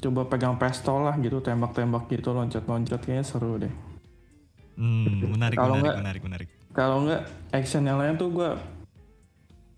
coba 0.00 0.24
pegang 0.26 0.56
pistol 0.56 1.04
lah 1.04 1.14
gitu, 1.16 1.38
tembak-tembak 1.38 2.08
gitu, 2.08 2.30
loncat-loncat 2.30 2.98
kayaknya 2.98 3.22
seru 3.22 3.56
deh. 3.56 3.72
hmm, 4.74 5.28
menarik 5.28 5.54
Kalau 5.54 5.76
menarik 5.76 5.84
nggak- 5.84 5.98
menarik 5.98 6.22
menarik 6.22 6.48
Kalau 6.70 6.96
nggak 7.02 7.22
action 7.50 7.82
yang 7.82 7.96
lain 7.96 8.14
tuh 8.14 8.30
gue 8.30 8.50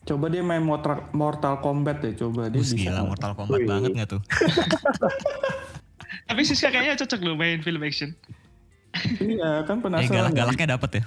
coba 0.02 0.24
dia 0.26 0.40
main 0.40 0.60
Mortal, 0.60 1.10
Mortal 1.10 1.58
Kombat 1.58 2.00
deh, 2.00 2.14
coba 2.14 2.46
dia 2.46 2.56
Bus 2.56 2.70
bisa. 2.70 2.86
gila 2.88 3.02
Mortal 3.04 3.32
Kombat 3.32 3.54
Wih. 3.56 3.66
banget 3.66 3.90
gak 3.96 4.08
tuh 4.10 4.22
Tapi 6.24 6.40
Siska 6.42 6.68
kayaknya 6.68 6.96
cocok 6.96 7.20
loh 7.22 7.34
main 7.34 7.60
film 7.60 7.82
action. 7.82 8.14
Iya, 9.18 9.64
kan 9.64 9.76
eh 9.76 9.82
penasaran. 9.82 10.12
galak-galaknya 10.30 10.66
dapet 10.70 10.90
ya 10.92 11.04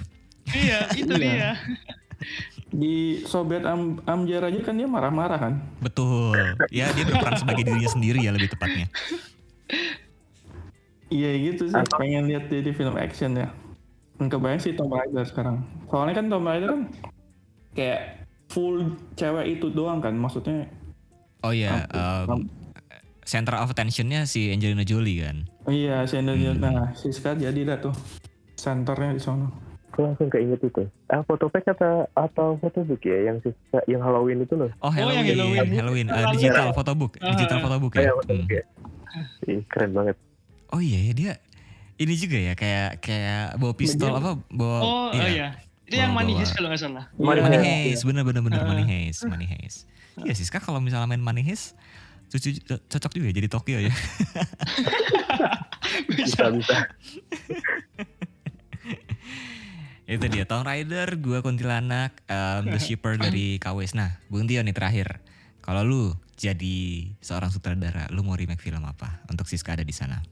iya, 0.52 0.78
itu 0.92 1.12
Iya. 1.12 1.22
dia. 1.22 1.50
Di 2.66 2.96
Soviet 3.22 3.62
Am 3.62 4.02
Amjar 4.02 4.42
aja 4.42 4.58
kan 4.60 4.74
dia 4.74 4.84
marah-marah 4.84 5.38
kan. 5.38 5.54
betul 5.78 6.34
ya 6.68 6.90
dia 6.90 7.04
berperan 7.04 7.36
sebagai 7.36 7.62
dirinya 7.62 7.86
sendiri 7.86 8.18
ya 8.20 8.30
lebih 8.30 8.50
tepatnya 8.50 8.90
Iya 11.06 11.30
gitu 11.40 11.70
sih, 11.70 11.82
pengen 11.94 12.26
lihat 12.26 12.50
dia 12.50 12.58
di 12.60 12.74
film 12.74 12.98
action 12.98 13.38
ya. 13.38 13.54
Dan 14.18 14.26
kebayang 14.26 14.58
sih 14.58 14.74
Tom 14.74 14.90
Raider 14.90 15.22
sekarang. 15.22 15.62
Soalnya 15.86 16.14
kan 16.14 16.26
Tom 16.26 16.42
Raider 16.42 16.68
kan 16.68 16.82
kayak 17.72 18.26
full 18.48 18.90
cewek 19.14 19.46
itu 19.52 19.70
doang 19.70 19.98
kan, 20.00 20.14
maksudnya. 20.14 20.66
oh 21.40 21.54
ya 21.54 21.86
em, 21.86 22.50
center 23.22 23.54
of 23.54 23.70
attentionnya 23.70 24.26
si 24.26 24.50
Angelina 24.50 24.82
Jolie 24.82 25.20
kan 25.20 25.46
Iya, 25.64 26.02
si 26.02 26.16
Hmm. 26.16 26.26
Angelina, 26.26 26.58
nah 26.72 26.88
Siska 26.90 27.36
jadi 27.36 27.62
dah 27.64 27.78
tuh 27.80 27.94
senternya 28.56 29.14
di 29.14 29.22
sana. 29.22 29.46
Aku 29.96 30.04
langsung 30.04 30.28
keinget 30.28 30.60
itu. 30.60 30.84
Ah, 31.08 31.24
fotopack 31.24 31.64
atau 31.66 32.04
atau 32.12 32.60
photobook 32.60 33.00
ya 33.00 33.32
yang 33.32 33.40
sisa, 33.40 33.80
yang 33.86 33.98
Halloween 33.98 34.44
itu 34.44 34.52
loh. 34.52 34.68
oh 34.78 34.92
yang 34.92 35.08
Halloween 35.08 35.24
Halloween. 35.24 35.56
Halloween, 35.72 36.06
Eh, 36.06 36.12
Halloween. 36.12 36.36
digital 36.36 36.68
photobook 36.70 37.12
digital 37.16 37.56
Ah. 37.56 37.62
photobook 37.64 37.92
Oh, 37.92 37.96
ya 37.96 38.02
ya, 38.02 38.06
Hmm. 38.06 38.20
photobook 38.20 38.50
ya. 38.50 38.62
Ih, 39.48 39.62
keren 39.66 39.90
banget. 39.90 40.16
oh 40.68 40.80
iya 40.82 40.98
ya 41.00 41.12
dia 41.14 41.32
ini 41.96 42.12
juga 42.14 42.36
ya 42.36 42.52
kayak 42.52 43.00
kayak 43.00 43.56
bawa 43.56 43.72
pistol 43.72 44.12
Dia- 44.12 44.20
apa 44.20 44.30
bawa 44.50 44.78
Oh, 44.78 45.08
oh 45.08 45.26
iya. 45.26 45.56
Itu 45.82 45.96
yang 45.96 46.12
Bawa- 46.12 46.20
Money 46.20 46.32
bawa. 46.34 46.40
Heist 46.42 46.52
kalau 46.52 46.68
nggak 46.68 46.82
salah. 46.82 47.04
Iya. 47.08 47.24
Money 47.40 47.58
Heist, 47.58 48.02
bener 48.04 48.22
bener 48.22 48.42
bener 48.42 48.60
Ah. 48.60 48.66
Money 48.66 48.84
Heist, 48.84 49.20
Money 49.24 49.48
Heist. 49.48 49.88
Iya 50.18 50.32
sih, 50.34 50.44
Siska 50.44 50.60
kalau 50.60 50.76
misalnya 50.78 51.08
main 51.08 51.22
Money 51.22 51.40
Heist, 51.42 51.72
cucu 52.28 52.52
cocok 52.84 53.12
juga 53.14 53.26
ya 53.30 53.34
jadi 53.34 53.48
Tokyo 53.48 53.78
ya. 53.80 53.88
Bisa 56.10 56.52
bisa. 56.52 56.76
Itu 60.06 60.30
dia 60.30 60.46
Tomb 60.46 60.62
Raider, 60.62 61.18
gua 61.18 61.42
kuntilanak, 61.42 62.22
um, 62.30 62.70
The 62.70 62.78
Shipper 62.78 63.18
dari 63.18 63.58
KWS. 63.58 63.98
Nah, 63.98 64.22
Bung 64.30 64.46
Tio 64.46 64.62
nih 64.62 64.70
terakhir. 64.70 65.18
Kalau 65.66 65.82
lu 65.82 66.14
jadi 66.38 67.10
seorang 67.18 67.50
sutradara, 67.50 68.06
lu 68.14 68.22
mau 68.22 68.38
remake 68.38 68.62
film 68.62 68.86
apa 68.86 69.26
untuk 69.26 69.50
Siska 69.50 69.74
ada 69.74 69.82
di 69.82 69.90
sana? 69.90 70.22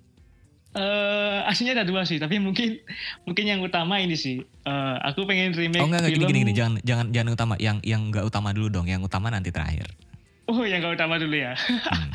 Eh, 0.75 1.39
aslinya 1.47 1.79
ada 1.79 1.87
dua 1.87 2.03
sih, 2.03 2.19
tapi 2.19 2.43
mungkin 2.43 2.83
mungkin 3.27 3.45
yang 3.47 3.63
utama 3.63 3.99
ini 3.99 4.15
sih. 4.15 4.43
Eh, 4.43 4.97
aku 5.07 5.27
pengen 5.27 5.55
remake 5.55 5.83
Oh 5.83 5.91
enggak, 5.91 6.07
enggak 6.07 6.19
film. 6.19 6.27
gini, 6.27 6.31
gini, 6.31 6.41
gini, 6.47 6.53
jangan 6.55 6.75
jangan 6.83 7.07
jangan 7.15 7.31
utama, 7.35 7.55
yang 7.59 7.79
yang 7.87 8.11
enggak 8.11 8.27
utama 8.27 8.51
dulu 8.55 8.71
dong, 8.71 8.87
yang 8.87 9.03
utama 9.03 9.31
nanti 9.31 9.55
terakhir. 9.55 9.91
Oh, 10.45 10.61
yang 10.67 10.85
gak 10.85 11.01
utama 11.01 11.17
dulu 11.17 11.35
ya. 11.41 11.57
Hmm. 11.57 12.13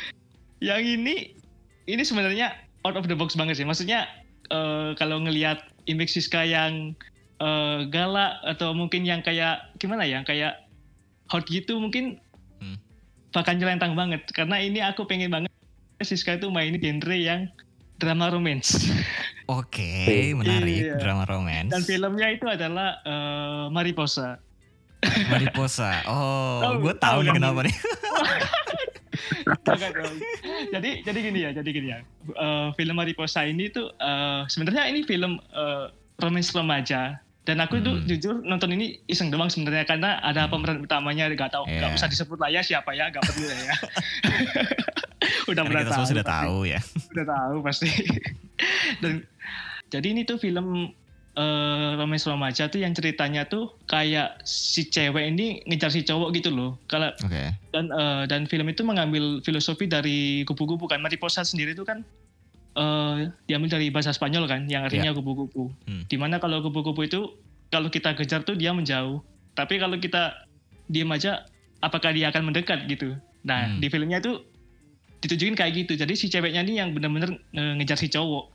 yang 0.72 0.82
ini 0.82 1.36
ini 1.84 2.02
sebenarnya 2.02 2.54
out 2.86 2.96
of 2.96 3.10
the 3.10 3.18
box 3.18 3.34
banget 3.34 3.58
sih. 3.60 3.66
Maksudnya 3.66 4.08
eh, 4.48 4.96
kalau 4.96 5.20
ngelihat 5.20 5.71
image 5.84 6.12
Siska 6.12 6.42
yang 6.42 6.94
eh, 7.36 7.78
galak 7.86 8.38
atau 8.46 8.70
mungkin 8.70 9.02
yang 9.02 9.18
kayak 9.18 9.74
gimana 9.76 10.02
ya, 10.02 10.22
kayak 10.22 10.62
hot 11.26 11.42
gitu 11.44 11.76
mungkin 11.76 12.22
Hmm. 12.56 12.78
bakal 13.30 13.56
nyelentang 13.56 13.92
banget. 13.92 14.22
Karena 14.28 14.56
ini 14.56 14.78
aku 14.78 15.02
pengen 15.02 15.26
banget 15.28 15.50
Siska 15.98 16.36
itu 16.36 16.46
main 16.48 16.74
genre 16.74 17.14
yang 17.14 17.50
drama 17.96 18.28
romance. 18.28 18.78
Oke, 19.50 20.30
menarik, 20.32 20.86
Iya. 20.86 20.94
drama 20.96 21.22
romance. 21.24 21.68
Dan 21.68 21.82
filmnya 21.82 22.30
itu 22.30 22.46
adalah 22.46 23.02
eh, 23.02 23.64
Mariposa. 23.68 24.38
Mariposa. 25.02 26.06
Oh, 26.06 26.62
Tahu- 26.62 26.78
gue 26.80 26.94
tahu 26.94 27.18
tahu 27.18 27.18
nih 27.24 27.32
kenapa 27.34 27.60
nih. 27.62 27.74
Jadi 30.70 30.90
jadi 31.02 31.18
gini 31.20 31.38
ya, 31.40 31.50
jadi 31.52 31.68
gini 31.68 31.88
ya. 31.88 31.98
Eh, 32.28 32.68
film 32.72 32.94
Mariposa 32.94 33.42
ini 33.42 33.68
tuh 33.68 33.92
eh, 33.92 34.42
sebenarnya 34.46 34.86
ini 34.86 35.02
film 35.02 35.36
eh, 35.48 35.86
romance 36.16 36.50
remaja 36.50 37.16
dan 37.42 37.58
aku 37.58 37.78
tuh 37.78 37.98
Hmm. 37.98 38.06
jujur 38.06 38.34
nonton 38.40 38.70
ini 38.70 39.02
iseng 39.04 39.26
doang 39.28 39.50
sebenarnya 39.50 39.82
karena 39.84 40.10
ada 40.20 40.46
pemeran 40.46 40.78
utamanya 40.80 41.26
nggak 41.26 41.50
tahu 41.50 41.66
nggak 41.66 41.90
Iya. 41.90 41.96
usah 41.96 42.06
disebut 42.06 42.38
lah 42.38 42.48
ya 42.48 42.62
siapa 42.62 42.92
ya 42.92 43.10
nggak 43.10 43.18
perlu 43.20 43.44
lah 43.44 43.58
ya. 43.60 43.74
Udah 45.50 45.62
pernah 45.64 45.82
tahu. 45.84 46.04
sudah 46.06 46.22
pasti. 46.22 46.38
tahu 46.38 46.56
ya. 46.64 46.80
Udah 47.10 47.26
tahu 47.26 47.56
pasti. 47.60 47.88
dan 49.02 49.12
jadi 49.88 50.06
ini 50.08 50.22
tuh 50.22 50.38
film 50.38 50.94
eh 51.32 51.90
romance 51.96 52.28
remaja 52.28 52.68
tuh 52.68 52.84
yang 52.84 52.92
ceritanya 52.92 53.48
tuh 53.48 53.72
kayak 53.88 54.44
si 54.44 54.84
cewek 54.84 55.32
ini 55.32 55.64
ngejar 55.64 55.88
si 55.88 56.04
cowok 56.04 56.28
gitu 56.36 56.52
loh. 56.52 56.76
Kalau 56.84 57.08
Oke. 57.24 57.56
dan 57.72 57.88
eh, 57.88 58.22
dan 58.28 58.44
film 58.44 58.68
itu 58.68 58.84
mengambil 58.84 59.40
filosofi 59.40 59.88
dari 59.88 60.44
kupu-kupu 60.44 60.84
kan 60.84 61.00
Mariposa 61.00 61.40
sendiri 61.40 61.72
itu 61.72 61.88
kan 61.88 62.04
eh 62.76 63.32
diambil 63.48 63.80
dari 63.80 63.88
bahasa 63.88 64.12
Spanyol 64.12 64.44
kan 64.44 64.68
yang 64.68 64.84
artinya 64.84 65.16
kupu-kupu. 65.16 65.72
Hmm. 65.88 66.04
Di 66.04 66.20
mana 66.20 66.36
kalau 66.36 66.60
kupu-kupu 66.60 67.08
itu 67.08 67.32
kalau 67.72 67.88
kita 67.88 68.12
kejar 68.12 68.44
tuh 68.44 68.52
dia 68.52 68.76
menjauh, 68.76 69.24
tapi 69.56 69.80
kalau 69.80 69.96
kita 69.96 70.36
diam 70.92 71.08
aja 71.16 71.48
apakah 71.80 72.12
dia 72.12 72.28
akan 72.28 72.52
mendekat 72.52 72.84
gitu. 72.92 73.16
Nah 73.48 73.72
Hmm. 73.72 73.80
di 73.80 73.88
filmnya 73.88 74.20
itu 74.20 74.36
ditunjukin 75.24 75.56
kayak 75.56 75.72
gitu. 75.80 75.96
Jadi 75.96 76.12
si 76.12 76.28
ceweknya 76.28 76.60
ini 76.60 76.76
yang 76.76 76.92
bener-bener 76.92 77.40
eh, 77.56 77.72
ngejar 77.80 77.96
si 77.96 78.12
cowok, 78.12 78.52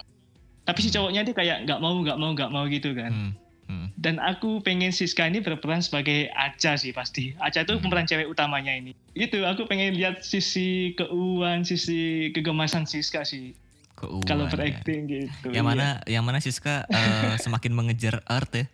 tapi 0.68 0.84
si 0.84 0.92
cowoknya 0.92 1.24
ini 1.24 1.32
kayak 1.32 1.64
nggak 1.64 1.80
mau 1.80 1.96
nggak 2.04 2.18
mau 2.20 2.36
nggak 2.36 2.52
mau 2.52 2.68
gitu 2.68 2.92
kan. 2.92 3.12
Hmm. 3.16 3.32
Hmm. 3.68 3.88
Dan 4.00 4.20
aku 4.20 4.64
pengen 4.64 4.96
Siska 4.96 5.28
ini 5.28 5.44
berperan 5.44 5.84
sebagai 5.84 6.32
Aca 6.36 6.76
sih 6.80 6.92
pasti. 6.92 7.36
Aca 7.40 7.64
itu 7.64 7.76
Hmm. 7.76 7.84
pemeran 7.88 8.08
cewek 8.08 8.28
utamanya 8.28 8.76
ini. 8.76 8.92
Itu 9.16 9.44
aku 9.48 9.68
pengen 9.68 9.96
lihat 9.96 10.24
sisi 10.24 10.96
keuuan, 10.96 11.64
sisi 11.64 12.32
kegemasan 12.36 12.84
Siska 12.88 13.24
sih. 13.24 13.56
Kalau 13.98 14.46
ya. 14.46 14.52
berakting 14.54 15.10
gitu. 15.10 15.48
Yang 15.50 15.66
mana 15.66 15.88
yang 16.06 16.22
mana 16.22 16.38
Siska 16.38 16.86
eh, 16.86 17.34
semakin 17.44 17.74
mengejar 17.74 18.22
art 18.30 18.52
ya. 18.54 18.66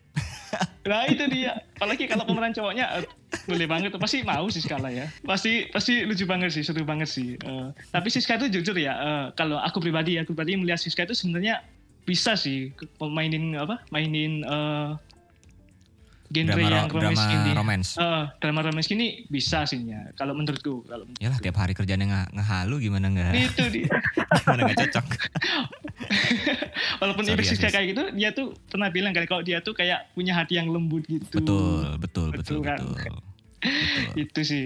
nah 0.84 1.08
itu 1.08 1.24
dia. 1.32 1.64
Apalagi 1.80 2.06
kalau 2.12 2.28
pemeran 2.28 2.52
cowoknya 2.52 3.02
uh, 3.02 3.04
boleh 3.48 3.66
banget. 3.66 3.96
Pasti 3.96 4.22
mau 4.22 4.46
sih 4.52 4.60
skala 4.60 4.92
ya. 4.92 5.08
Pasti 5.24 5.72
pasti 5.72 6.04
lucu 6.04 6.28
banget 6.28 6.52
sih, 6.52 6.62
seru 6.62 6.84
banget 6.84 7.08
sih. 7.08 7.40
Uh, 7.42 7.72
tapi 7.90 8.12
Siska 8.12 8.36
itu 8.36 8.60
jujur 8.60 8.76
ya. 8.76 8.94
Uh, 9.00 9.26
kalau 9.34 9.58
aku 9.64 9.80
pribadi, 9.80 10.20
aku 10.20 10.36
pribadi 10.36 10.60
melihat 10.60 10.78
Siska 10.84 11.08
itu 11.08 11.16
sebenarnya 11.16 11.64
bisa 12.04 12.36
sih 12.36 12.72
mainin 13.00 13.56
apa? 13.56 13.80
Mainin 13.88 14.44
uh, 14.44 14.96
genre 16.28 16.50
Drama, 16.58 16.66
yang 16.66 16.88
ro- 16.90 16.98
romance 16.98 17.22
drama 17.22 17.36
ini. 17.38 17.52
romance. 17.54 17.90
Eh, 17.96 18.24
drama 18.38 18.60
romance 18.62 18.90
ini 18.90 19.08
bisa 19.28 19.64
sih 19.64 19.86
ya. 19.86 20.10
Kalau 20.14 20.34
menurutku, 20.34 20.82
kalau 20.84 21.06
Yalah 21.18 21.38
tiap 21.38 21.56
hari 21.56 21.72
kerjanya 21.72 22.04
nge 22.04 22.22
ngehalu 22.34 22.76
gimana 22.82 23.06
nggak 23.08 23.32
itu 23.38 23.64
dia. 23.70 23.90
gimana 24.42 24.60
nggak 24.66 24.80
cocok. 24.82 25.06
Walaupun 27.00 27.24
Sorry, 27.24 27.44
Aziz. 27.44 27.60
kayak 27.60 27.86
gitu, 27.88 28.04
dia 28.14 28.30
tuh 28.32 28.58
pernah 28.66 28.90
bilang 28.90 29.14
kan 29.14 29.24
kalau 29.24 29.42
dia 29.42 29.62
tuh 29.62 29.74
kayak 29.74 30.10
punya 30.12 30.34
hati 30.34 30.58
yang 30.58 30.70
lembut 30.70 31.06
gitu. 31.06 31.28
Betul, 31.32 32.02
betul, 32.02 32.28
betul, 32.32 32.60
Betul 32.60 32.60
kan? 32.62 32.78
betul. 32.82 32.94
Betul. 33.64 34.12
Itu 34.20 34.42
sih. 34.44 34.66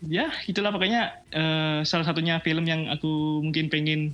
Ya, 0.00 0.26
itulah 0.44 0.70
pokoknya 0.70 1.02
eh, 1.28 1.80
salah 1.82 2.02
satunya 2.02 2.38
film 2.38 2.64
yang 2.64 2.86
aku 2.88 3.06
mungkin 3.40 3.66
pengen 3.68 4.10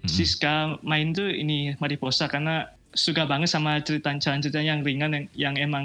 Mm-mm. 0.00 0.08
Siska 0.08 0.54
main 0.80 1.12
tuh 1.12 1.28
ini 1.28 1.76
Mariposa 1.76 2.24
karena 2.24 2.66
suka 2.90 3.22
banget 3.22 3.46
sama 3.46 3.78
cerita 3.80 4.10
cerita 4.16 4.58
yang 4.58 4.80
ringan 4.80 5.12
yang, 5.12 5.26
yang 5.34 5.54
emang 5.56 5.84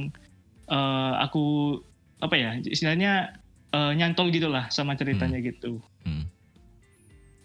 eh, 0.68 1.14
aku 1.20 1.78
apa 2.18 2.34
ya 2.34 2.52
istilahnya 2.62 3.36
eh, 3.70 3.92
nyantol 3.94 4.30
gitulah 4.30 4.66
sama 4.70 4.96
ceritanya 4.96 5.38
gitu. 5.38 5.84
Hmm. 6.02 6.26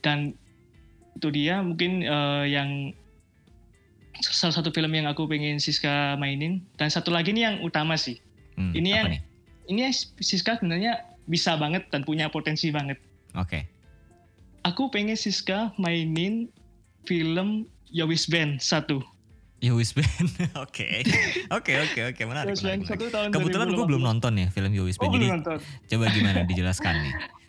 dan 0.00 0.33
itu 1.16 1.28
dia 1.28 1.61
mungkin 1.61 2.00
eh, 2.00 2.44
yang 2.48 2.94
salah 4.20 4.52
satu 4.54 4.68
film 4.68 4.92
yang 4.92 5.04
aku 5.04 5.24
pengen 5.24 5.56
Siska 5.56 6.14
mainin 6.16 6.61
dan 6.76 6.88
satu 6.88 7.09
lagi 7.09 7.33
nih 7.33 7.44
yang 7.44 7.56
utama 7.61 7.96
sih 7.96 8.20
Hmm, 8.52 8.76
Ini 8.76 8.88
yang- 8.92 9.09
nih? 9.09 9.20
ini 9.66 9.80
Siska 10.18 10.56
sebenarnya 10.56 11.00
bisa 11.24 11.56
banget 11.56 11.88
dan 11.88 12.02
punya 12.02 12.28
potensi 12.28 12.68
banget 12.68 12.98
Oke. 13.33 13.64
aku 14.62 14.90
pengen 14.90 15.16
Siska 15.16 15.72
mainin 15.76 16.50
film 17.08 17.68
Yowis 17.90 18.26
Band 18.30 18.60
satu 18.62 19.02
Yowis 19.60 19.92
Band. 19.92 20.08
Oke. 20.64 21.04
Oke, 21.52 21.72
oke, 21.76 22.00
oke. 22.16 22.22
Menarik, 22.24 22.56
Band 22.56 22.80
menarik, 22.80 22.88
satu 22.88 23.04
menarik. 23.04 23.12
tahun 23.12 23.28
Kebetulan 23.28 23.68
gue 23.68 23.84
2018. 23.84 23.90
belum 23.92 24.02
nonton 24.08 24.32
ya 24.40 24.48
film 24.48 24.72
Yowis 24.72 24.96
oh 24.96 25.04
Band. 25.04 25.12
belum 25.12 25.20
Jadi 25.20 25.34
nonton 25.36 25.58
coba 25.60 26.04
gimana 26.16 26.38
dijelaskan 26.48 26.94
nih. 26.96 27.12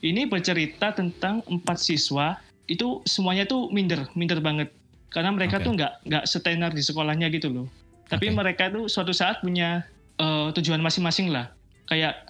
ini 0.00 0.24
bercerita 0.24 0.96
tentang 0.96 1.44
empat 1.44 1.76
siswa 1.76 2.40
itu 2.70 3.04
semuanya 3.04 3.44
tuh 3.44 3.68
minder 3.68 4.08
minder 4.16 4.40
banget 4.40 4.72
karena 5.12 5.34
mereka 5.34 5.60
Oke. 5.60 5.64
tuh 5.66 5.72
nggak 5.76 5.92
nggak 6.06 6.24
setenar 6.24 6.70
di 6.72 6.80
sekolahnya 6.80 7.28
gitu 7.34 7.50
loh 7.52 7.66
tapi 8.08 8.32
Oke. 8.32 8.36
mereka 8.40 8.72
tuh 8.72 8.88
suatu 8.88 9.12
saat 9.12 9.42
punya 9.44 9.84
eh, 10.16 10.48
tujuan 10.56 10.80
masing-masing 10.80 11.28
lah 11.28 11.52
kayak 11.90 12.24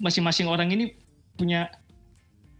masing-masing 0.00 0.50
orang 0.50 0.72
ini 0.72 0.96
punya 1.38 1.70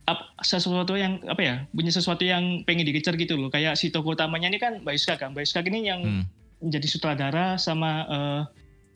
ap- 0.04 0.36
sesuatu 0.38 0.94
yang 0.94 1.20
apa 1.24 1.40
ya 1.40 1.54
punya 1.70 1.88
sesuatu 1.88 2.22
yang 2.22 2.62
pengen 2.62 2.84
dikejar 2.84 3.14
gitu 3.14 3.34
loh 3.34 3.48
kayak 3.48 3.74
si 3.74 3.88
tokoh 3.88 4.12
utamanya 4.12 4.46
ini 4.46 4.58
kan 4.58 4.80
Mbak 4.80 4.94
Iska 4.94 5.14
kan 5.16 5.32
Mbak 5.32 5.44
Iska 5.44 5.60
ini 5.64 5.80
yang 5.84 6.00
Hmm, 6.00 6.24
menjadi 6.60 6.86
sutradara 6.86 7.56
sama 7.56 8.04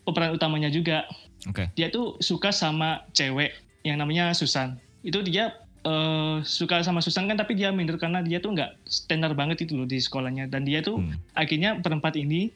pemeran 0.03 0.33
utamanya 0.33 0.68
juga 0.68 1.05
Oke. 1.44 1.68
dia 1.73 1.88
tuh 1.88 2.16
suka 2.18 2.49
sama 2.49 3.05
cewek 3.11 3.53
yang 3.83 3.97
namanya 3.97 4.33
Susan. 4.33 4.77
Itu 5.01 5.21
dia 5.21 5.53
eh, 5.81 6.37
suka 6.42 6.81
sama 6.81 6.99
Susan 6.99 7.25
kan 7.25 7.37
tapi 7.37 7.53
dia 7.53 7.68
minder 7.68 7.97
karena 7.97 8.21
dia 8.21 8.37
tuh 8.38 8.53
nggak 8.53 8.77
standar 8.85 9.33
banget 9.33 9.62
itu 9.62 9.75
loh 9.75 9.85
di 9.85 9.97
sekolahnya 9.97 10.44
dan 10.47 10.62
dia 10.62 10.81
tuh 10.81 10.97
Hmm. 10.99 11.14
akhirnya 11.33 11.77
berempat 11.77 12.16
ini 12.16 12.51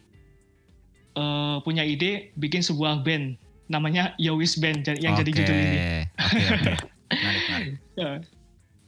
eh, 1.14 1.56
punya 1.60 1.82
ide 1.82 2.32
bikin 2.34 2.60
sebuah 2.60 3.00
band 3.00 3.36
namanya 3.66 4.12
Yowis 4.16 4.56
Band 4.56 4.84
yang 4.94 5.12
jadi 5.14 5.28
Oke. 5.28 5.38
judul 5.38 5.56
ini. 5.56 5.78
Menarik, 7.12 7.44
menarik. 7.44 8.22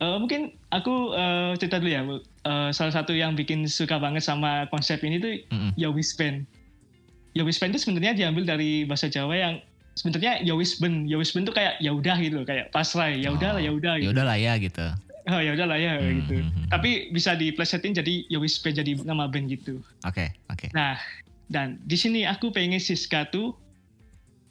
Ya. 0.05 0.11
Eh, 0.11 0.17
mungkin 0.19 0.41
aku 0.69 0.95
eh, 1.13 1.53
cerita 1.57 1.81
dulu 1.81 1.91
ya. 1.91 2.01
Bu. 2.03 2.17
Eh, 2.21 2.71
salah 2.71 2.93
satu 2.93 3.11
yang 3.11 3.33
bikin 3.33 3.65
suka 3.65 3.97
banget 3.97 4.21
sama 4.21 4.69
konsep 4.69 5.01
ini 5.01 5.17
tuh 5.17 5.33
Mm-mm. 5.49 5.73
Yowis 5.75 6.13
Band. 6.13 6.45
Yowis 7.33 7.57
Band 7.57 7.73
itu 7.73 7.83
sebenarnya 7.83 8.13
diambil 8.15 8.45
dari 8.47 8.85
bahasa 8.85 9.09
Jawa 9.09 9.35
yang 9.35 9.55
sebenarnya 9.95 10.45
Yowis 10.45 10.77
Ben. 10.77 11.09
Yowis 11.09 11.33
Ben 11.33 11.43
tuh 11.43 11.51
kayak 11.51 11.81
ya 11.81 11.91
udah 11.91 12.15
gitu 12.19 12.43
loh, 12.43 12.47
kayak 12.47 12.71
pasrah, 12.71 13.11
ya 13.11 13.33
udah 13.33 13.59
lah, 13.59 13.63
ya 13.63 13.73
udah 13.73 13.95
Ya 13.97 14.03
gitu. 14.05 14.13
udahlah 14.13 14.37
ya 14.37 14.53
gitu. 14.61 14.87
Oh, 15.25 15.41
ya 15.41 15.57
udah 15.57 15.67
lah 15.67 15.79
ya 15.81 15.97
Hmm, 15.97 16.21
gitu. 16.21 16.35
hmm, 16.37 16.51
hmm. 16.53 16.67
Tapi 16.69 16.91
bisa 17.09 17.33
diplesetin 17.33 17.97
jadi 17.97 18.29
Yowis 18.29 18.61
Ben 18.61 18.77
jadi 18.77 18.93
nama 19.03 19.25
band 19.25 19.49
gitu. 19.49 19.81
Oke, 20.05 20.31
oke. 20.47 20.69
Nah, 20.77 21.01
dan 21.49 21.81
di 21.81 21.97
sini 21.97 22.23
aku 22.23 22.53
pengen 22.53 22.77
Siska 22.77 23.33
tuh 23.33 23.57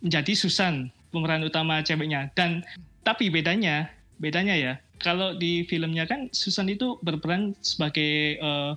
menjadi 0.01 0.33
Susan, 0.33 0.89
pemeran 1.13 1.45
utama 1.45 1.79
ceweknya. 1.79 2.33
Dan 2.33 2.65
tapi 3.05 3.29
bedanya, 3.29 3.85
bedanya 4.17 4.57
ya, 4.57 4.73
kalau 5.03 5.35
di 5.35 5.67
filmnya 5.67 6.07
kan 6.07 6.31
Susan 6.31 6.65
itu 6.65 6.95
berperan 6.99 7.51
sebagai 7.59 8.11
eh, 8.39 8.71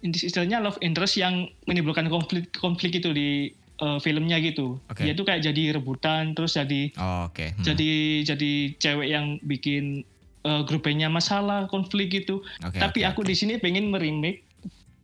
istilahnya 0.00 0.62
love 0.62 0.78
interest 0.78 1.18
yang 1.18 1.50
menimbulkan 1.66 2.06
konflik 2.06 2.54
konflik 2.54 2.96
itu 2.96 3.10
di 3.10 3.50
eh, 3.76 3.98
filmnya 3.98 4.38
gitu. 4.38 4.78
Oke. 4.86 5.02
Dia 5.02 5.12
tuh 5.12 5.26
kayak 5.26 5.42
jadi 5.44 5.74
rebutan, 5.74 6.32
terus 6.32 6.54
jadi 6.54 6.94
Oh, 6.94 7.26
Oke. 7.26 7.50
hmm. 7.50 7.64
jadi 7.66 7.90
jadi 8.24 8.52
cewek 8.78 9.08
yang 9.10 9.26
bikin 9.42 10.06
eh, 10.42 10.62
grup 10.64 10.86
bandnya 10.86 11.10
masalah, 11.10 11.66
konflik 11.66 12.14
gitu. 12.14 12.40
Oke, 12.62 12.78
Tapi 12.78 13.02
oke, 13.02 13.10
aku 13.10 13.20
oke. 13.22 13.28
di 13.28 13.34
sini 13.34 13.58
pengen 13.58 13.90
meremake 13.90 14.46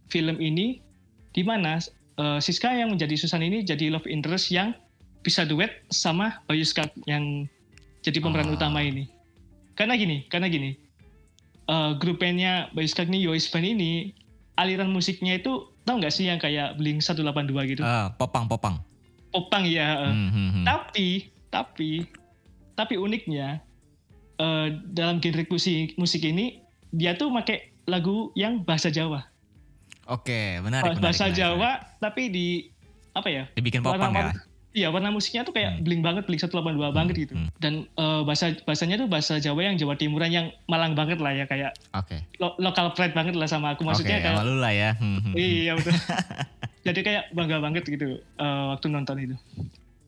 film 0.07 0.39
ini 0.39 0.79
di 1.31 1.43
mana 1.43 1.83
eh, 2.15 2.39
Siska 2.39 2.71
yang 2.71 2.95
menjadi 2.95 3.19
Susan 3.19 3.43
ini 3.43 3.63
jadi 3.63 3.91
love 3.91 4.07
interest 4.07 4.49
yang 4.49 4.71
bisa 5.25 5.43
duet 5.43 5.83
sama 5.89 6.39
Bayu 6.45 6.63
Skak 6.63 6.93
yang 7.05 7.49
jadi 8.05 8.21
pemeran 8.21 8.53
Ah. 8.53 8.55
utama 8.55 8.79
ini. 8.79 9.09
Karena 9.75 9.95
gini, 9.99 10.27
karena 10.31 10.49
gini. 10.51 10.79
eh, 11.65 11.91
grup 11.97 12.21
bandnya 12.21 12.69
Bayu 12.77 12.85
Skak 12.85 13.09
ini 13.09 13.25
Yois 13.25 13.49
Band 13.49 13.65
ini 13.65 14.13
aliran 14.61 14.93
musiknya 14.93 15.41
itu 15.41 15.73
tau 15.89 15.97
nggak 15.97 16.13
sih 16.13 16.29
yang 16.29 16.37
kayak 16.37 16.77
Blink 16.77 17.01
182 17.01 17.73
gitu. 17.73 17.81
Ah, 17.81 18.13
popang, 18.21 18.45
popang. 18.45 18.85
Popang 19.33 19.65
ya. 19.65 20.13
Hmm, 20.13 20.29
hmm, 20.29 20.49
hmm. 20.61 20.65
Tapi, 20.69 21.33
tapi, 21.49 22.05
tapi 22.77 22.95
uniknya 23.01 23.65
eh, 24.37 24.67
dalam 24.93 25.25
genre 25.25 25.45
musik 25.49 25.97
musik 25.97 26.21
ini 26.21 26.61
dia 26.93 27.17
tuh 27.17 27.33
pakai 27.33 27.73
lagu 27.89 28.29
yang 28.37 28.61
bahasa 28.63 28.93
Jawa. 28.93 29.25
Oke, 30.05 30.61
menarik, 30.61 31.01
menarik. 31.01 31.01
bahasa 31.01 31.33
menarik, 31.33 31.39
Jawa 31.41 31.71
menarik. 31.81 32.01
tapi 32.05 32.23
di 32.29 32.47
apa 33.17 33.29
ya? 33.33 33.45
Dibikin 33.57 33.81
popang 33.81 34.13
ya. 34.13 34.37
Iya, 34.75 34.91
warna 34.91 35.09
musiknya 35.09 35.43
tuh 35.43 35.55
kayak 35.55 35.71
Hmm. 35.73 35.83
bling 35.83 36.03
banget, 36.03 36.27
bling 36.27 36.37
182 36.37 36.91
banget 36.91 37.15
gitu. 37.17 37.33
hmm. 37.33 37.47
Dan 37.57 37.87
eh, 37.89 38.21
bahasa 38.21 38.51
bahasanya 38.61 38.99
tuh 38.99 39.07
bahasa 39.07 39.39
Jawa 39.39 39.65
yang 39.65 39.79
Jawa 39.79 39.95
Timuran 39.95 40.29
yang 40.29 40.47
Malang 40.67 40.93
banget 40.93 41.17
lah 41.17 41.31
ya, 41.31 41.47
kayak 41.47 41.79
Oke. 41.93 42.19
lo- 42.37 42.59
lokal 42.59 42.91
pride 42.91 43.15
banget 43.15 43.33
lah 43.33 43.47
sama 43.47 43.73
aku. 43.73 43.87
Maksudnya 43.87 44.19
Oke, 44.19 44.27
kayak 44.27 44.43
lu 44.43 44.59
lah 44.59 44.71
ya. 44.71 44.91
Hmm, 44.99 45.17
hmm, 45.17 45.23
hmm. 45.25 45.35
Iya 45.37 45.73
betul. 45.75 45.95
Jadi 46.85 47.01
kayak 47.01 47.25
bangga 47.31 47.57
banget 47.59 47.87
gitu 47.87 48.07
eh, 48.19 48.65
waktu 48.69 48.87
nonton 48.89 49.17
itu. 49.17 49.37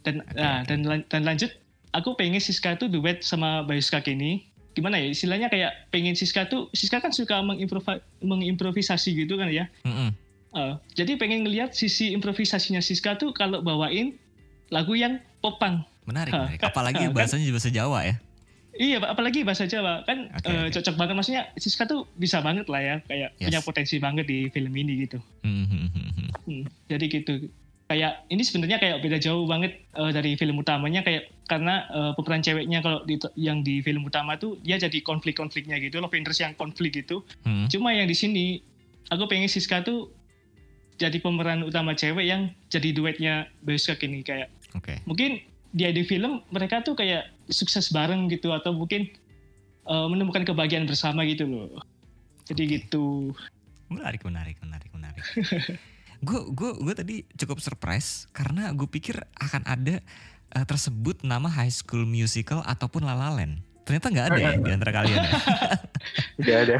Dan 0.03 0.21
Oke, 0.21 0.35
nah, 0.35 0.61
oke. 0.61 0.67
dan 0.69 0.79
dan 1.05 1.23
lanjut 1.23 1.51
aku 1.91 2.13
pengen 2.15 2.37
Siska 2.37 2.75
tuh 2.75 2.87
duet 2.87 3.23
sama 3.23 3.63
Bayu 3.63 3.81
Skak 3.81 4.07
ini. 4.09 4.45
Gimana 4.73 4.99
ya 4.99 5.09
istilahnya 5.09 5.47
kayak 5.47 5.89
pengen 5.89 6.13
Siska 6.13 6.45
tuh 6.45 6.69
Siska 6.71 6.99
kan 6.99 7.09
suka 7.09 7.39
mengimprova- 7.41 8.03
mengimprovisasi 8.21 9.15
gitu 9.17 9.35
kan 9.35 9.47
ya. 9.49 9.71
Hmm, 9.83 9.95
hmm. 9.97 10.11
Eh, 10.53 10.75
jadi 10.95 11.15
pengen 11.15 11.45
ngelihat 11.45 11.71
sisi 11.71 12.11
improvisasinya 12.11 12.81
Siska 12.81 13.15
tuh 13.15 13.31
kalau 13.31 13.61
bawain 13.61 14.19
lagu 14.69 14.93
yang 14.93 15.17
popang. 15.39 15.85
Menarik, 16.05 16.31
Ha, 16.31 16.39
menarik. 16.45 16.59
kan- 16.63 16.71
Apalagi 16.71 17.03
ha, 17.03 17.07
kan- 17.07 17.15
bahasanya 17.15 17.45
juga 17.45 17.57
bahasa 17.59 17.71
Jawa 17.71 18.01
ya. 18.03 18.17
Iya, 18.77 19.01
apalagi 19.01 19.41
bahasa 19.41 19.65
Jawa 19.65 20.05
kan 20.05 20.29
Oke, 20.31 20.47
eh, 20.47 20.69
oke. 20.69 20.73
cocok 20.75 20.95
banget. 20.95 21.15
Maksudnya 21.15 21.43
Siska 21.57 21.85
tuh 21.85 22.05
bisa 22.13 22.39
banget 22.41 22.69
lah 22.69 22.79
ya, 22.79 22.97
kayak 23.03 23.33
Yes. 23.35 23.49
punya 23.49 23.61
potensi 23.63 23.97
banget 23.97 24.25
di 24.25 24.49
film 24.49 24.69
ini 24.71 25.01
gitu. 25.03 25.17
Hmm, 25.41 25.65
hmm, 25.65 25.87
hmm, 25.89 26.11
hmm. 26.45 26.63
Jadi 26.87 27.05
gitu. 27.11 27.35
Kayak 27.87 28.27
ini 28.27 28.43
sebenarnya 28.43 28.77
kayak 28.77 28.99
beda 28.99 29.17
jauh 29.17 29.47
banget 29.47 29.81
eh, 29.89 30.11
dari 30.11 30.35
film 30.35 30.59
utamanya 30.59 31.01
kayak 31.01 31.31
karena 31.47 31.87
eh, 31.89 32.13
pemeran 32.13 32.43
ceweknya 32.43 32.83
kalau 32.83 33.01
di, 33.03 33.17
yang 33.35 33.63
di 33.63 33.81
film 33.81 34.05
utama 34.05 34.37
tuh 34.37 34.61
dia 34.61 34.77
jadi 34.77 34.99
konflik-konfliknya 35.01 35.79
gitu, 35.79 35.97
love 35.97 36.13
interest 36.13 36.43
yang 36.43 36.53
konflik 36.53 36.93
gitu. 36.95 37.25
Hmm. 37.43 37.65
Cuma 37.67 37.91
yang 37.91 38.05
di 38.05 38.15
sini 38.15 38.61
aku 39.07 39.25
pengen 39.25 39.49
Siska 39.49 39.81
tuh 39.81 40.13
jadi 40.97 41.17
pemeran 41.17 41.61
utama 41.63 41.93
cewek 41.93 42.25
yang 42.25 42.49
jadi 42.67 42.89
duetnya 42.91 43.35
Beuskak 43.61 44.01
ini 44.03 44.21
kayak 44.21 44.49
Oke. 44.77 45.01
mungkin 45.09 45.41
di 45.77 46.03
film 46.09 46.41
mereka 46.49 46.81
tuh 46.81 46.97
kayak 46.97 47.29
sukses 47.53 47.93
bareng 47.93 48.33
gitu 48.33 48.53
atau 48.53 48.73
mungkin 48.73 49.09
eh, 49.87 50.07
menemukan 50.09 50.45
kebahagiaan 50.45 50.89
bersama 50.89 51.27
gitu 51.29 51.45
loh. 51.45 51.83
Jadi 52.47 52.63
Oke. 52.65 52.73
gitu. 52.81 53.05
Menarik, 53.93 54.23
menarik, 54.25 54.57
menarik, 54.63 54.91
menarik. 54.95 55.25
Gue 56.25 56.49
gue 56.49 56.71
gue 56.81 56.95
tadi 56.97 57.17
cukup 57.37 57.61
surprise 57.61 58.25
karena 58.33 58.73
gue 58.73 58.89
pikir 58.89 59.21
akan 59.37 59.63
ada 59.69 60.01
eh, 60.57 60.65
tersebut 60.65 61.21
nama 61.21 61.45
High 61.45 61.75
School 61.75 62.09
Musical 62.09 62.65
ataupun 62.65 63.05
La 63.05 63.13
La 63.13 63.29
Land. 63.37 63.61
Ternyata 63.87 64.07
nggak 64.11 64.27
ada 64.35 64.39
ya 64.43 64.51
di 64.59 64.71
antara 64.75 64.91
kalian 64.91 65.19
ya. 65.23 65.33
Gak 66.37 66.59
ada. 66.69 66.77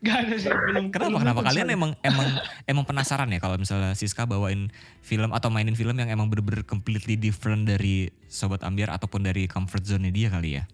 Gak 0.00 0.16
ada 0.24 0.34
sih 0.38 0.48
belum. 0.48 0.84
Kenapa? 0.94 1.08
belum 1.10 1.20
Kenapa 1.20 1.40
kalian 1.50 1.68
emang 1.72 1.92
emang 2.00 2.28
emang 2.64 2.84
penasaran 2.86 3.28
ya 3.28 3.42
kalau 3.42 3.56
misalnya 3.58 3.92
Siska 3.92 4.24
bawain 4.24 4.70
film 5.02 5.34
atau 5.34 5.50
mainin 5.50 5.74
film 5.74 5.98
yang 5.98 6.08
emang 6.08 6.30
bener-bener 6.30 6.62
completely 6.64 7.18
different 7.18 7.68
dari 7.68 8.08
Sobat 8.30 8.62
Ambiar 8.62 8.92
ataupun 8.94 9.26
dari 9.26 9.50
comfort 9.50 9.84
zone 9.84 10.12
dia 10.14 10.30
kali 10.30 10.60
ya? 10.60 10.64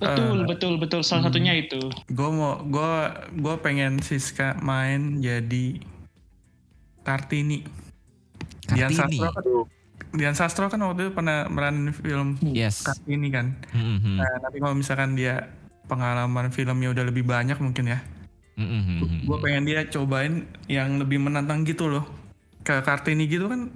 Betul 0.00 0.42
Eh, 0.42 0.46
betul 0.48 0.72
betul 0.80 1.00
salah 1.04 1.26
hmm. 1.26 1.28
satunya 1.30 1.52
itu. 1.58 1.80
Gue 2.08 2.30
mau 2.32 2.62
gue 2.64 2.94
gue 3.34 3.54
pengen 3.60 4.00
Siska 4.00 4.56
main 4.62 5.20
jadi 5.20 5.80
Kartini. 7.04 7.66
Dian 8.72 8.90
Kartini. 8.90 9.20
Sastro 9.20 9.75
Dian 10.16 10.32
Sastro 10.32 10.66
kan 10.66 10.80
waktu 10.80 11.08
itu 11.08 11.12
pernah 11.12 11.46
meranin 11.46 11.92
film 11.92 12.40
Yes. 12.42 12.82
Kartini 12.82 13.28
kan. 13.28 13.52
Hmm, 13.70 14.00
hmm, 14.00 14.16
Nah, 14.16 14.30
nanti 14.40 14.56
kalau 14.58 14.74
misalkan 14.74 15.14
dia 15.14 15.52
pengalaman 15.86 16.50
filmnya 16.50 16.90
udah 16.90 17.04
lebih 17.04 17.22
banyak 17.22 17.56
mungkin 17.56 17.92
ya. 17.92 18.00
hmm, 18.56 18.64
hmm, 18.64 18.82
hmm, 18.82 18.98
hmm. 18.98 19.20
Gue 19.24 19.38
pengen 19.38 19.62
dia 19.64 19.84
cobain 19.86 20.34
yang 20.66 20.96
lebih 20.96 21.20
menantang 21.20 21.62
gitu 21.62 21.86
loh. 21.86 22.04
Ke 22.60 22.80
Kartini 22.80 23.28
gitu 23.28 23.46
kan 23.46 23.70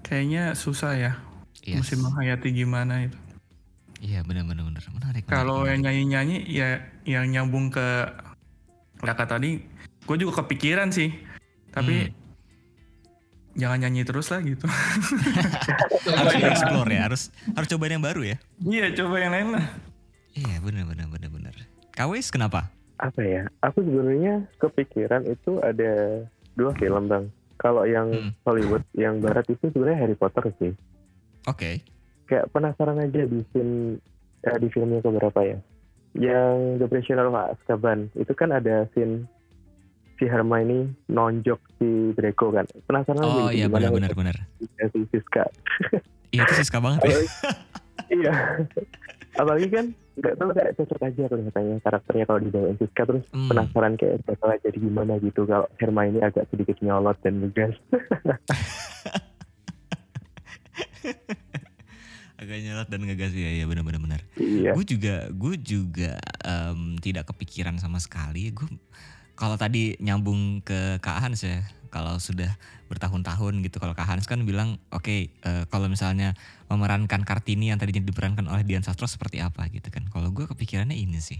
kayaknya 0.00 0.56
susah 0.56 0.92
ya. 0.92 1.12
Yes. 1.62 1.84
Mesti 1.84 1.94
menghayati 1.96 2.48
gimana 2.50 3.04
itu. 3.04 3.18
Iya 3.98 4.22
benar-benar 4.22 4.62
benar 4.64 4.82
menarik. 4.88 5.22
Kalau 5.26 5.66
yang 5.66 5.82
nyanyi-nyanyi 5.82 6.46
ya 6.46 6.80
yang 7.02 7.26
nyambung 7.28 7.68
ke 7.68 8.08
Raka 8.98 9.26
tadi, 9.28 9.58
gue 10.02 10.16
juga 10.16 10.42
kepikiran 10.42 10.90
sih. 10.90 11.10
Tapi 11.68 12.08
Hmm. 12.08 12.14
Jangan 13.58 13.78
nyanyi 13.82 14.06
terus 14.06 14.30
lah 14.30 14.40
gitu. 14.40 14.64
harus 16.18 16.34
explore 16.38 16.88
ya, 16.88 17.00
harus 17.04 17.22
harus 17.52 17.68
cobain 17.68 17.92
yang 17.92 18.04
baru 18.04 18.22
ya. 18.24 18.36
Iya, 18.62 18.86
coba 18.94 19.18
yang 19.18 19.32
lain 19.34 19.48
lah. 19.58 19.66
Iya 20.32 20.56
benar-benar 20.62 21.06
benar-benar. 21.10 21.54
Kawis 21.92 22.30
kenapa? 22.30 22.70
Apa 22.96 23.20
ya? 23.20 23.42
Aku 23.60 23.82
sebenarnya 23.82 24.46
kepikiran 24.58 25.26
itu 25.26 25.58
ada 25.60 26.22
dua 26.54 26.70
film 26.78 27.06
bang. 27.06 27.26
Kalau 27.58 27.82
yang 27.82 28.06
Hmm. 28.14 28.30
Hollywood, 28.46 28.86
yang 28.94 29.18
Barat 29.18 29.42
itu 29.50 29.66
sebenarnya 29.68 30.06
Harry 30.06 30.14
Potter 30.14 30.46
sih. 30.62 30.70
Oke. 31.44 31.82
Kayak 32.30 32.54
penasaran 32.54 33.02
aja 33.02 33.26
di 33.26 33.42
scene 33.50 33.98
eh, 34.46 34.58
di 34.62 34.70
filmnya 34.70 35.02
keberapa 35.02 35.42
ya? 35.42 35.58
Yang 36.14 36.54
The 36.78 36.86
Prisoner 36.86 37.26
of 37.26 37.34
Azkaban 37.34 38.14
itu 38.14 38.30
kan 38.32 38.54
ada 38.54 38.86
scene 38.94 39.26
si 40.18 40.24
Hermione 40.24 40.78
nonjok 41.06 41.60
si 41.76 41.88
Draco 42.12 42.50
kan. 42.50 42.66
Penasaran 42.84 43.22
Oh 43.22 43.48
iya 43.48 43.66
gimana 43.66 43.88
benar-benar 43.94 44.36
benar. 44.36 44.36
ya 44.76 44.86
si 44.90 45.00
Siska. 45.08 45.44
Iya 46.28 46.44
itu 46.44 46.54
Siska 46.56 46.76
banget 46.78 47.00
ya. 47.04 47.16
Iya. 48.10 48.32
Apalagi 49.34 49.68
kan 49.68 49.86
nggak 50.14 50.34
tahu 50.34 50.50
kayak 50.50 50.72
cocok 50.74 51.00
aja 51.02 51.22
kelihatannya 51.26 51.76
karakternya 51.78 52.24
kalau 52.24 52.40
dibawain 52.40 52.76
Siska 52.76 53.02
terus 53.04 53.24
Hmm. 53.28 53.48
penasaran 53.48 53.94
kayak 53.94 54.24
bakal 54.24 54.50
jadi 54.58 54.76
gimana 54.76 55.16
gitu 55.18 55.44
kalau 55.44 55.68
Hermione 55.76 56.20
agak 56.20 56.48
sedikit 56.48 56.76
nyolot 56.80 57.16
dan 57.22 57.38
ngegas. 57.38 57.76
Agak 62.38 62.54
nyelot 62.56 62.86
dan 62.86 63.02
ngegas 63.02 63.34
ya, 63.34 63.50
ya 63.52 63.66
benar-benar 63.66 63.98
benar. 63.98 64.20
iya. 64.36 64.70
Gue 64.70 64.86
juga 64.86 65.26
gue 65.28 65.54
juga 65.58 66.14
em, 66.40 66.94
tidak 66.96 67.26
kepikiran 67.28 67.74
sama 67.76 67.98
sekali. 67.98 68.54
Gue 68.54 68.70
kalau 69.38 69.54
tadi 69.54 69.94
nyambung 70.02 70.66
ke 70.66 70.98
Kak 70.98 71.22
Hans 71.22 71.46
ya, 71.46 71.62
kalau 71.94 72.18
sudah 72.18 72.58
bertahun-tahun 72.90 73.62
gitu, 73.62 73.78
kalau 73.78 73.94
Kak 73.94 74.10
Hans 74.10 74.26
kan 74.26 74.42
bilang, 74.42 74.82
oke, 74.90 75.30
eh, 75.30 75.62
kalau 75.70 75.86
misalnya 75.86 76.34
memerankan 76.66 77.22
Kartini 77.22 77.70
yang 77.70 77.78
tadinya 77.78 78.02
diperankan 78.02 78.50
oleh 78.50 78.66
Dian 78.66 78.82
Sastro 78.82 79.06
seperti 79.06 79.38
apa 79.38 79.70
gitu 79.70 79.94
kan. 79.94 80.02
Kalau 80.10 80.34
gue 80.34 80.50
kepikirannya 80.50 80.98
ini 80.98 81.22
sih, 81.22 81.38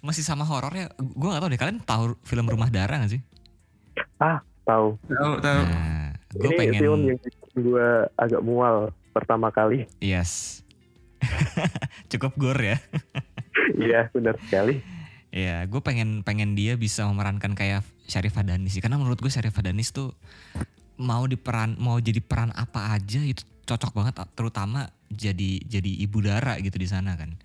masih 0.00 0.24
sama 0.24 0.48
horornya. 0.48 0.88
Gue 0.96 1.28
gak 1.28 1.44
tahu 1.44 1.50
deh, 1.52 1.60
kalian 1.60 1.78
tahu 1.84 2.16
film 2.24 2.48
Rumah 2.48 2.72
Darah 2.72 3.04
gak 3.04 3.20
sih? 3.20 3.22
Tahu. 4.16 4.96
Tahu, 4.96 5.32
tahu. 5.44 5.60
Nah, 5.68 6.16
gue 6.32 6.50
Ini 6.50 6.56
pengen, 6.56 6.80
film 6.80 7.00
yang 7.04 7.18
gue 7.52 7.88
agak 8.16 8.40
mual 8.40 8.96
pertama 9.12 9.52
kali. 9.52 9.84
yes, 10.00 10.64
cukup 12.12 12.32
gore 12.40 12.76
ya. 12.76 12.78
Iya, 13.76 14.00
benar 14.12 14.40
sekali. 14.48 14.95
Iya, 15.36 15.68
gue 15.68 15.80
pengen 15.84 16.24
pengen 16.24 16.56
dia 16.56 16.80
bisa 16.80 17.04
memerankan 17.04 17.52
kayak 17.52 17.84
Syarif 18.08 18.40
Hadanis 18.40 18.72
sih. 18.72 18.80
Karena 18.80 18.96
menurut 18.96 19.20
gue 19.20 19.28
Syarif 19.28 19.52
Hadanis 19.60 19.92
tuh 19.92 20.16
mau 20.96 21.28
diperan 21.28 21.76
mau 21.76 22.00
jadi 22.00 22.24
peran 22.24 22.56
apa 22.56 22.96
aja 22.96 23.20
itu 23.20 23.44
cocok 23.68 23.92
banget 23.92 24.16
terutama 24.32 24.88
jadi 25.12 25.60
jadi 25.60 25.92
ibu 26.08 26.24
dara 26.24 26.56
gitu 26.56 26.80
di 26.80 26.88
sana 26.88 27.20
kan. 27.20 27.36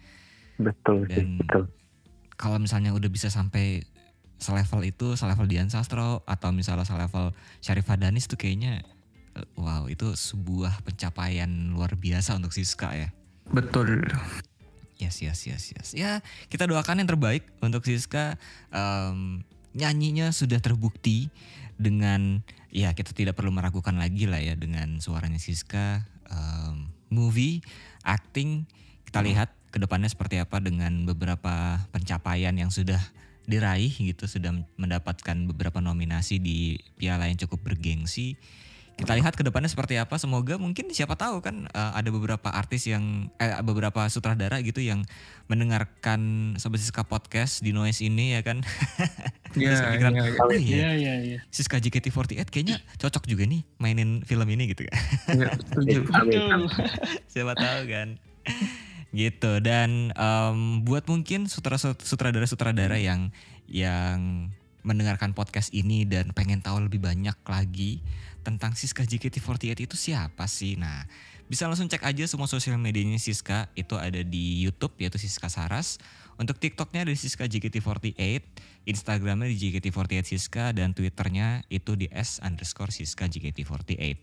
Betul 0.56 1.04
sih, 1.12 1.20
Dan- 1.20 1.44
betul. 1.44 1.68
Kalau 2.40 2.58
misalnya 2.64 2.96
udah 2.96 3.12
bisa 3.12 3.28
sampai 3.28 3.84
selevel 4.40 4.88
itu, 4.88 5.14
selevel 5.20 5.46
Dian 5.52 5.68
Sastro 5.68 6.24
atau 6.24 6.50
misalnya 6.56 6.88
selevel 6.88 7.36
Syarif 7.60 7.92
Hadanis 7.92 8.26
tuh 8.26 8.40
kayaknya 8.40 8.88
eh, 9.36 9.48
wow, 9.60 9.92
itu 9.92 10.16
sebuah 10.16 10.80
pencapaian 10.88 11.76
luar 11.76 12.00
biasa 12.00 12.40
untuk 12.40 12.56
Siska 12.56 12.96
ya. 12.96 13.12
Betul. 13.52 14.00
Yes, 15.02 15.18
yes, 15.26 15.50
yes, 15.50 15.64
yes. 15.74 15.88
Ya, 15.98 16.22
kita 16.54 16.70
doakan 16.70 17.02
yang 17.02 17.10
terbaik 17.10 17.42
untuk 17.58 17.82
Siska. 17.82 18.38
Em, 18.70 19.42
nyanyinya 19.74 20.30
sudah 20.30 20.62
terbukti 20.62 21.34
dengan 21.82 22.46
ya 22.70 22.94
kita 22.94 23.10
tidak 23.18 23.34
perlu 23.34 23.50
meragukan 23.50 23.98
lagi 23.98 24.30
lah 24.30 24.38
ya 24.38 24.54
dengan 24.54 25.02
suaranya 25.02 25.42
Siska. 25.42 26.06
Em, 26.30 26.94
movie, 27.10 27.66
acting, 28.06 28.70
kita 29.10 29.26
lihat 29.26 29.50
ke 29.74 29.82
depannya 29.82 30.08
seperti 30.08 30.38
apa 30.38 30.62
dengan 30.62 31.04
beberapa 31.10 31.82
pencapaian 31.90 32.54
yang 32.54 32.70
sudah 32.70 33.02
diraih 33.50 33.92
gitu, 33.92 34.30
sudah 34.30 34.54
mendapatkan 34.78 35.36
beberapa 35.50 35.82
nominasi 35.82 36.38
di 36.38 36.78
piala 36.96 37.26
yang 37.26 37.42
cukup 37.42 37.74
bergengsi. 37.74 38.38
Kita 39.02 39.18
lihat 39.18 39.34
ke 39.34 39.42
depannya 39.42 39.66
seperti 39.66 39.98
apa. 39.98 40.22
Semoga 40.22 40.62
mungkin 40.62 40.94
siapa 40.94 41.18
tahu 41.18 41.42
kan 41.42 41.66
eh, 41.66 41.92
ada 41.98 42.10
beberapa 42.14 42.54
artis 42.54 42.86
yang 42.86 43.34
eh, 43.42 43.58
beberapa 43.66 44.06
sutradara 44.14 44.62
gitu 44.62 44.78
yang 44.78 45.02
mendengarkan 45.50 46.54
Sobat 46.62 46.86
Siska 46.86 47.02
podcast 47.02 47.66
di 47.66 47.74
Noise 47.74 48.06
ini 48.06 48.38
ya 48.38 48.46
kan. 48.46 48.62
Iya, 49.52 49.76
kepikiran, 49.84 50.16
iya, 50.16 50.24
oh 50.40 50.48
iya, 50.56 50.64
Iya 50.64 50.90
iya 50.96 51.14
iya. 51.28 51.40
Siska 51.52 51.76
JKT48 51.84 52.48
kayaknya 52.48 52.80
cocok 52.96 53.28
juga 53.28 53.44
nih 53.44 53.68
mainin 53.84 54.24
film 54.24 54.48
ini 54.48 54.72
gitu 54.72 54.88
kan. 54.88 54.96
iya, 55.28 55.52
setuju. 55.60 56.00
Betul. 56.08 56.72
siapa 57.36 57.54
tahu 57.60 57.82
kan. 57.92 58.16
gitu 59.12 59.60
dan 59.60 60.16
em, 60.16 60.88
buat 60.88 61.04
mungkin 61.12 61.52
sutradara 61.52 62.48
sutradara 62.48 62.96
yang 62.96 63.36
yang 63.68 64.48
mendengarkan 64.88 65.36
podcast 65.36 65.76
ini 65.76 66.08
dan 66.08 66.32
pengen 66.32 66.64
tahu 66.64 66.88
lebih 66.88 67.04
banyak 67.04 67.36
lagi 67.44 68.00
tentang 68.42 68.74
Siska 68.76 69.06
JKT48 69.06 69.88
itu 69.88 69.96
siapa 69.98 70.46
sih? 70.50 70.78
Nah, 70.78 71.06
bisa 71.48 71.68
langsung 71.68 71.92
cek 71.92 72.02
aja 72.04 72.24
semua 72.26 72.48
sosial 72.48 72.80
medianya 72.82 73.20
Siska 73.22 73.70
itu 73.76 73.98
ada 74.00 74.24
di 74.24 74.64
YouTube 74.64 74.96
yaitu 75.00 75.22
Siska 75.22 75.48
Saras. 75.48 76.02
Untuk 76.40 76.58
TikToknya 76.58 77.06
ada 77.06 77.14
Siska 77.14 77.46
JKT48, 77.46 78.18
Instagramnya 78.90 79.46
di 79.52 79.58
JKT48 79.60 80.26
Siska 80.26 80.74
dan 80.74 80.98
Twitternya 80.98 81.62
itu 81.70 81.94
di 81.94 82.10
S 82.10 82.42
underscore 82.42 82.90
Siska 82.90 83.30
JKT48. 83.30 84.18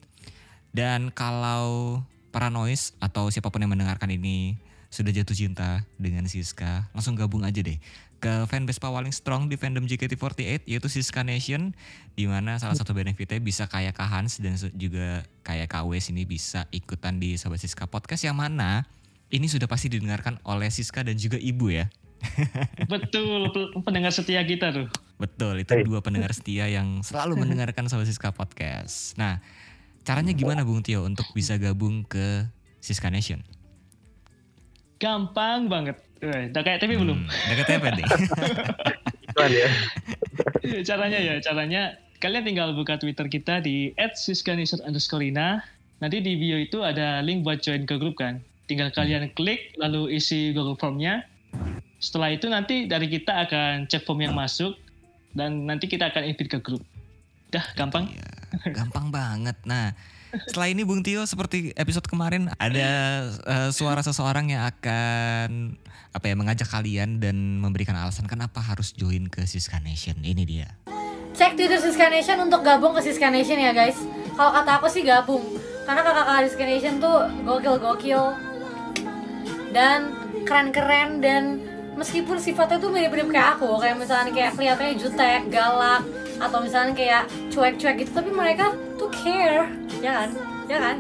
Dan 0.75 1.15
kalau 1.15 2.03
para 2.35 2.51
noise 2.51 2.97
atau 2.99 3.31
siapa 3.31 3.49
pun 3.49 3.63
yang 3.63 3.71
mendengarkan 3.71 4.11
ini 4.11 4.59
sudah 4.89 5.13
jatuh 5.13 5.37
cinta 5.37 5.85
dengan 6.01 6.25
Siska, 6.27 6.89
langsung 6.97 7.13
gabung 7.13 7.45
aja 7.45 7.61
deh 7.61 7.77
ke 8.19 8.51
fanbase 8.51 8.83
paling 8.83 9.15
strong 9.15 9.47
di 9.47 9.55
fandom 9.55 9.87
JKT48 9.87 10.67
yaitu 10.67 10.89
Siska 10.91 11.23
Nation 11.23 11.71
di 12.19 12.27
mana 12.27 12.59
salah 12.59 12.75
satu 12.75 12.91
benefitnya 12.91 13.39
bisa 13.39 13.71
kayak 13.71 13.95
Kak 13.95 14.11
Hans 14.11 14.43
dan 14.43 14.59
juga 14.75 15.23
kayak 15.47 15.71
Kak 15.71 15.87
Wes 15.87 16.11
ini 16.11 16.27
bisa 16.27 16.67
ikutan 16.75 17.23
di 17.23 17.39
Sobat 17.39 17.63
Siska 17.63 17.87
Podcast 17.87 18.27
yang 18.27 18.35
mana 18.35 18.91
ini 19.31 19.47
sudah 19.47 19.71
pasti 19.71 19.87
didengarkan 19.87 20.43
oleh 20.43 20.67
Siska 20.73 21.07
dan 21.07 21.15
juga 21.15 21.39
Ibu 21.39 21.67
ya. 21.71 21.87
Betul 22.93 23.55
pendengar 23.87 24.11
setia 24.11 24.43
kita 24.43 24.75
tuh. 24.75 24.91
Betul, 25.19 25.63
itu 25.63 25.71
Hey. 25.75 25.87
dua 25.87 26.03
pendengar 26.03 26.35
setia 26.35 26.67
yang 26.67 27.07
selalu 27.07 27.39
mendengarkan 27.47 27.87
Sobat 27.87 28.11
Siska 28.11 28.35
Podcast. 28.35 29.15
Nah, 29.15 29.39
caranya 30.03 30.35
gimana 30.35 30.67
Bung 30.67 30.83
Tio 30.83 31.07
untuk 31.07 31.27
bisa 31.35 31.55
gabung 31.55 32.03
ke 32.03 32.47
Siska 32.83 33.13
Nation? 33.15 33.47
Gampang 34.99 35.71
banget. 35.71 36.08
Eh, 36.19 36.51
udah 36.51 36.63
kayak 36.67 36.83
tapi 36.83 36.99
belum. 36.99 37.15
Hmm, 37.15 37.47
Udah 37.47 37.57
ketepet 37.63 37.93
nih. 37.95 38.07
Iklan 39.31 39.51
ya. 39.55 39.69
caranya 40.89 41.19
ya, 41.23 41.35
caranya 41.39 41.83
kalian 42.19 42.43
tinggal 42.43 42.75
buka 42.75 42.99
Twitter 42.99 43.31
kita 43.31 43.63
di 43.63 43.95
@siskanisher 43.95 44.83
underscore 44.83 45.23
Ina. 45.23 45.63
Nanti 45.99 46.23
di 46.23 46.39
bio 46.39 46.59
itu 46.59 46.83
ada 46.83 47.23
link 47.23 47.43
buat 47.47 47.63
join 47.63 47.87
ke 47.87 47.99
grup 47.99 48.19
kan. 48.19 48.43
Tinggal 48.67 48.91
kalian 48.95 49.31
klik 49.35 49.75
lalu 49.79 50.19
isi 50.19 50.51
Google 50.55 50.79
Formnya. 50.79 51.27
Setelah 51.99 52.35
itu 52.35 52.47
nanti 52.47 52.87
dari 52.87 53.11
kita 53.11 53.47
akan 53.47 53.91
cek 53.91 54.07
form 54.07 54.23
yang 54.23 54.35
masuk 54.35 54.79
dan 55.35 55.67
nanti 55.67 55.91
kita 55.91 56.11
akan 56.11 56.23
invite 56.27 56.51
ke 56.55 56.59
grup. 56.63 56.83
Dah 57.51 57.65
gampang. 57.75 58.11
Iya. 58.11 58.75
gampang 58.75 59.11
banget. 59.13 59.57
Nah, 59.67 59.95
setelah 60.47 60.69
ini 60.71 60.87
Bung 60.87 61.03
Tio 61.03 61.27
seperti 61.27 61.75
episode 61.75 62.07
kemarin 62.07 62.53
ada 62.61 62.91
uh, 63.49 63.71
suara 63.75 64.05
seseorang 64.05 64.55
yang 64.55 64.69
akan 64.69 65.75
apa 66.15 66.25
ya 66.25 66.35
mengajak 66.35 66.69
kalian 66.71 67.19
dan 67.19 67.61
memberikan 67.61 67.95
alasan 67.99 68.27
kenapa 68.31 68.63
harus 68.63 68.95
join 68.95 69.27
ke 69.27 69.45
Siska 69.45 69.83
Nation. 69.83 70.19
Ini 70.23 70.43
dia. 70.47 70.69
Cek 71.39 71.55
Twitter 71.55 71.79
Siska 71.79 72.11
Nation 72.11 72.43
untuk 72.43 72.67
gabung 72.67 72.97
ke 72.97 73.01
Siska 73.05 73.31
Nation 73.31 73.59
ya 73.61 73.71
guys. 73.71 73.99
Kalau 74.35 74.51
kata 74.55 74.83
aku 74.83 74.87
sih 74.91 75.07
gabung. 75.07 75.45
Karena 75.87 76.03
kakak-kakak 76.03 76.47
Siska 76.51 76.65
Nation 76.67 76.95
tuh 76.99 77.19
gokil-gokil. 77.47 78.23
Dan 79.71 80.17
keren-keren 80.49 81.21
dan 81.23 81.43
meskipun 81.99 82.39
sifatnya 82.39 82.79
tuh 82.79 82.95
mirip-mirip 82.95 83.27
kayak 83.27 83.59
aku 83.59 83.83
kayak 83.83 83.99
misalnya 83.99 84.31
kayak 84.31 84.55
kelihatannya 84.55 84.95
jutek, 84.95 85.43
galak 85.51 86.03
atau 86.39 86.59
misalnya 86.63 86.95
kayak 86.95 87.23
cuek-cuek 87.51 88.07
gitu 88.07 88.11
tapi 88.15 88.31
mereka 88.31 88.71
tuh 88.95 89.11
care 89.11 89.67
ya 89.99 90.23
kan 90.23 90.31
ya 90.71 90.79
kan 90.79 90.97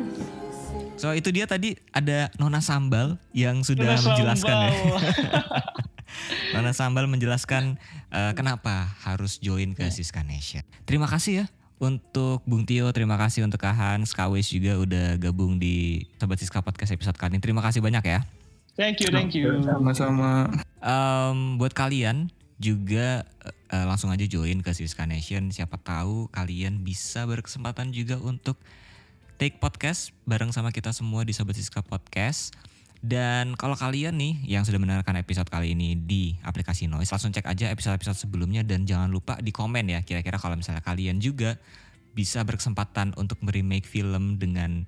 so 0.98 1.14
itu 1.14 1.30
dia 1.30 1.46
tadi 1.46 1.78
ada 1.94 2.26
Nona 2.42 2.58
Sambal 2.58 3.14
yang 3.30 3.62
sudah 3.62 3.94
Nona 3.94 4.02
menjelaskan 4.02 4.56
ya. 4.58 4.70
Sambal. 4.74 4.98
ya 6.50 6.58
Nona 6.58 6.72
Sambal 6.74 7.04
menjelaskan 7.06 7.78
uh, 8.10 8.34
kenapa 8.34 8.90
harus 9.06 9.38
join 9.38 9.78
ke 9.78 9.86
yeah. 9.86 9.94
Siska 9.94 10.26
Nation 10.26 10.66
terima 10.82 11.06
kasih 11.06 11.46
ya 11.46 11.46
untuk 11.78 12.42
Bung 12.42 12.66
Tio, 12.66 12.90
terima 12.90 13.14
kasih 13.14 13.46
untuk 13.46 13.62
Kahan, 13.62 14.02
Skawis 14.02 14.50
juga 14.50 14.82
udah 14.82 15.14
gabung 15.14 15.62
di 15.62 16.02
Sobat 16.18 16.42
Siska 16.42 16.58
Podcast 16.58 16.90
episode 16.90 17.14
kali 17.14 17.38
ini. 17.38 17.42
Terima 17.42 17.62
kasih 17.62 17.78
banyak 17.78 18.02
ya. 18.02 18.26
Thank 18.78 19.02
you, 19.02 19.10
thank 19.10 19.34
you. 19.34 19.58
Sama-sama. 19.66 20.54
Um, 20.78 21.58
buat 21.58 21.74
kalian 21.74 22.30
juga 22.62 23.26
uh, 23.74 23.84
langsung 23.90 24.14
aja 24.14 24.22
join 24.22 24.62
ke 24.62 24.70
Siska 24.70 25.02
Nation. 25.02 25.50
Siapa 25.50 25.82
tahu 25.82 26.30
kalian 26.30 26.86
bisa 26.86 27.26
berkesempatan 27.26 27.90
juga 27.90 28.22
untuk 28.22 28.54
take 29.34 29.58
podcast 29.58 30.14
bareng 30.30 30.54
sama 30.54 30.70
kita 30.70 30.94
semua 30.94 31.26
di 31.26 31.34
Sobat 31.34 31.58
Siska 31.58 31.82
Podcast. 31.82 32.54
Dan 33.02 33.58
kalau 33.58 33.74
kalian 33.74 34.14
nih 34.14 34.46
yang 34.46 34.62
sudah 34.62 34.78
mendengarkan 34.78 35.18
episode 35.18 35.50
kali 35.50 35.74
ini 35.74 35.98
di 35.98 36.38
aplikasi 36.46 36.86
Noise, 36.86 37.10
langsung 37.10 37.34
cek 37.34 37.50
aja 37.50 37.74
episode-episode 37.74 38.30
sebelumnya 38.30 38.62
dan 38.62 38.86
jangan 38.86 39.10
lupa 39.10 39.42
di 39.42 39.50
komen 39.50 39.90
ya 39.90 40.06
kira-kira 40.06 40.38
kalau 40.38 40.54
misalnya 40.54 40.86
kalian 40.86 41.18
juga 41.18 41.58
bisa 42.14 42.46
berkesempatan 42.46 43.18
untuk 43.18 43.42
meremake 43.42 43.90
film 43.90 44.38
dengan 44.38 44.86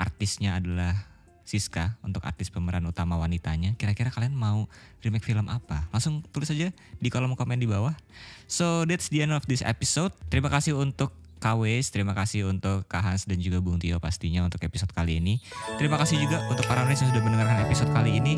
artisnya 0.00 0.56
adalah 0.56 1.09
Siska 1.50 1.98
untuk 2.06 2.22
artis 2.22 2.46
pemeran 2.54 2.86
utama 2.86 3.18
wanitanya. 3.18 3.74
Kira-kira 3.74 4.14
kalian 4.14 4.38
mau 4.38 4.70
remake 5.02 5.26
film 5.26 5.50
apa? 5.50 5.90
Langsung 5.90 6.22
tulis 6.30 6.46
aja 6.54 6.70
di 7.02 7.08
kolom 7.10 7.34
komen 7.34 7.58
di 7.58 7.66
bawah. 7.66 7.98
So 8.46 8.86
that's 8.86 9.10
the 9.10 9.26
end 9.26 9.34
of 9.34 9.42
this 9.50 9.66
episode. 9.66 10.14
Terima 10.30 10.46
kasih 10.46 10.78
untuk 10.78 11.10
KWs, 11.40 11.88
terima 11.90 12.12
kasih 12.12 12.46
untuk 12.46 12.84
Kak 12.84 13.00
Hans 13.00 13.24
dan 13.24 13.40
juga 13.40 13.64
Bung 13.64 13.80
Tio 13.80 13.96
pastinya 13.96 14.44
untuk 14.44 14.60
episode 14.60 14.92
kali 14.92 15.18
ini. 15.18 15.40
Terima 15.80 15.96
kasih 15.96 16.20
juga 16.20 16.44
untuk 16.46 16.68
para 16.68 16.84
yang 16.84 16.94
sudah 16.94 17.22
mendengarkan 17.24 17.64
episode 17.64 17.90
kali 17.90 18.20
ini. 18.20 18.36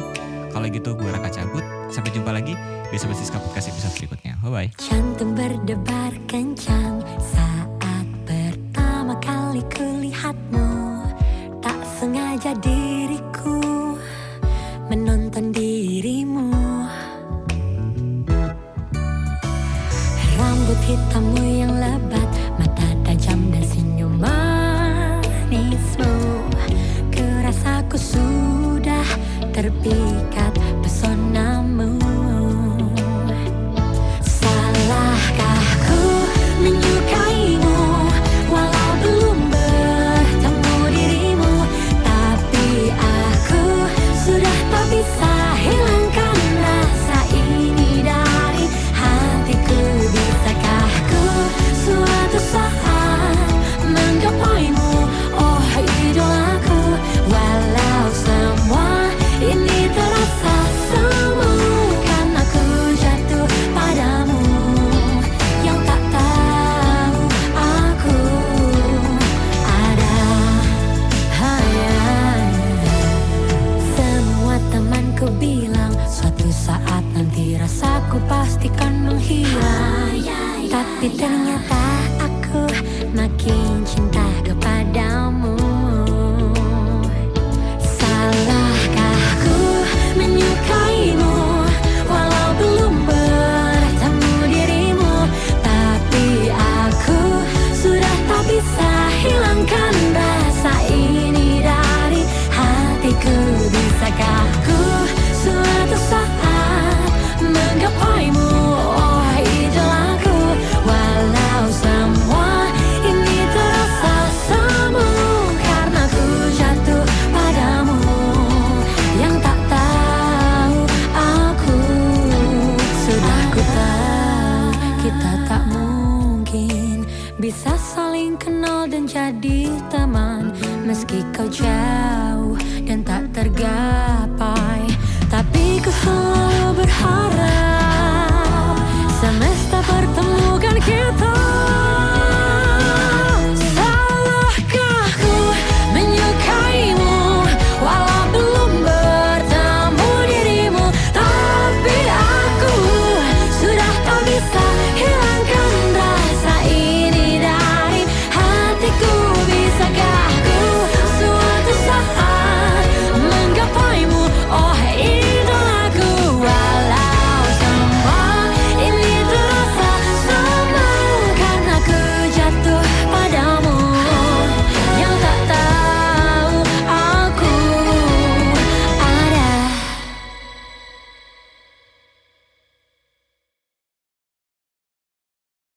Kalau 0.55 0.71
gitu 0.71 0.95
gue 0.95 1.11
Raka 1.11 1.29
cabut. 1.29 1.65
Sampai 1.93 2.15
jumpa 2.15 2.31
lagi 2.33 2.57
di 2.89 2.97
Sobat 2.97 3.19
Siska 3.19 3.37
Podcast 3.43 3.75
episode 3.75 3.93
berikutnya. 3.99 4.39
Bye-bye. 4.41 4.71
Jantung 4.81 5.37
berdebar 5.37 6.15
kencang 6.31 7.05
saat 7.21 7.69
pertama 8.25 9.19
kali 9.19 9.61
kulihatmu. 9.75 10.69
Tak 11.59 11.81
sengaja 11.99 12.55
diriku 12.63 12.82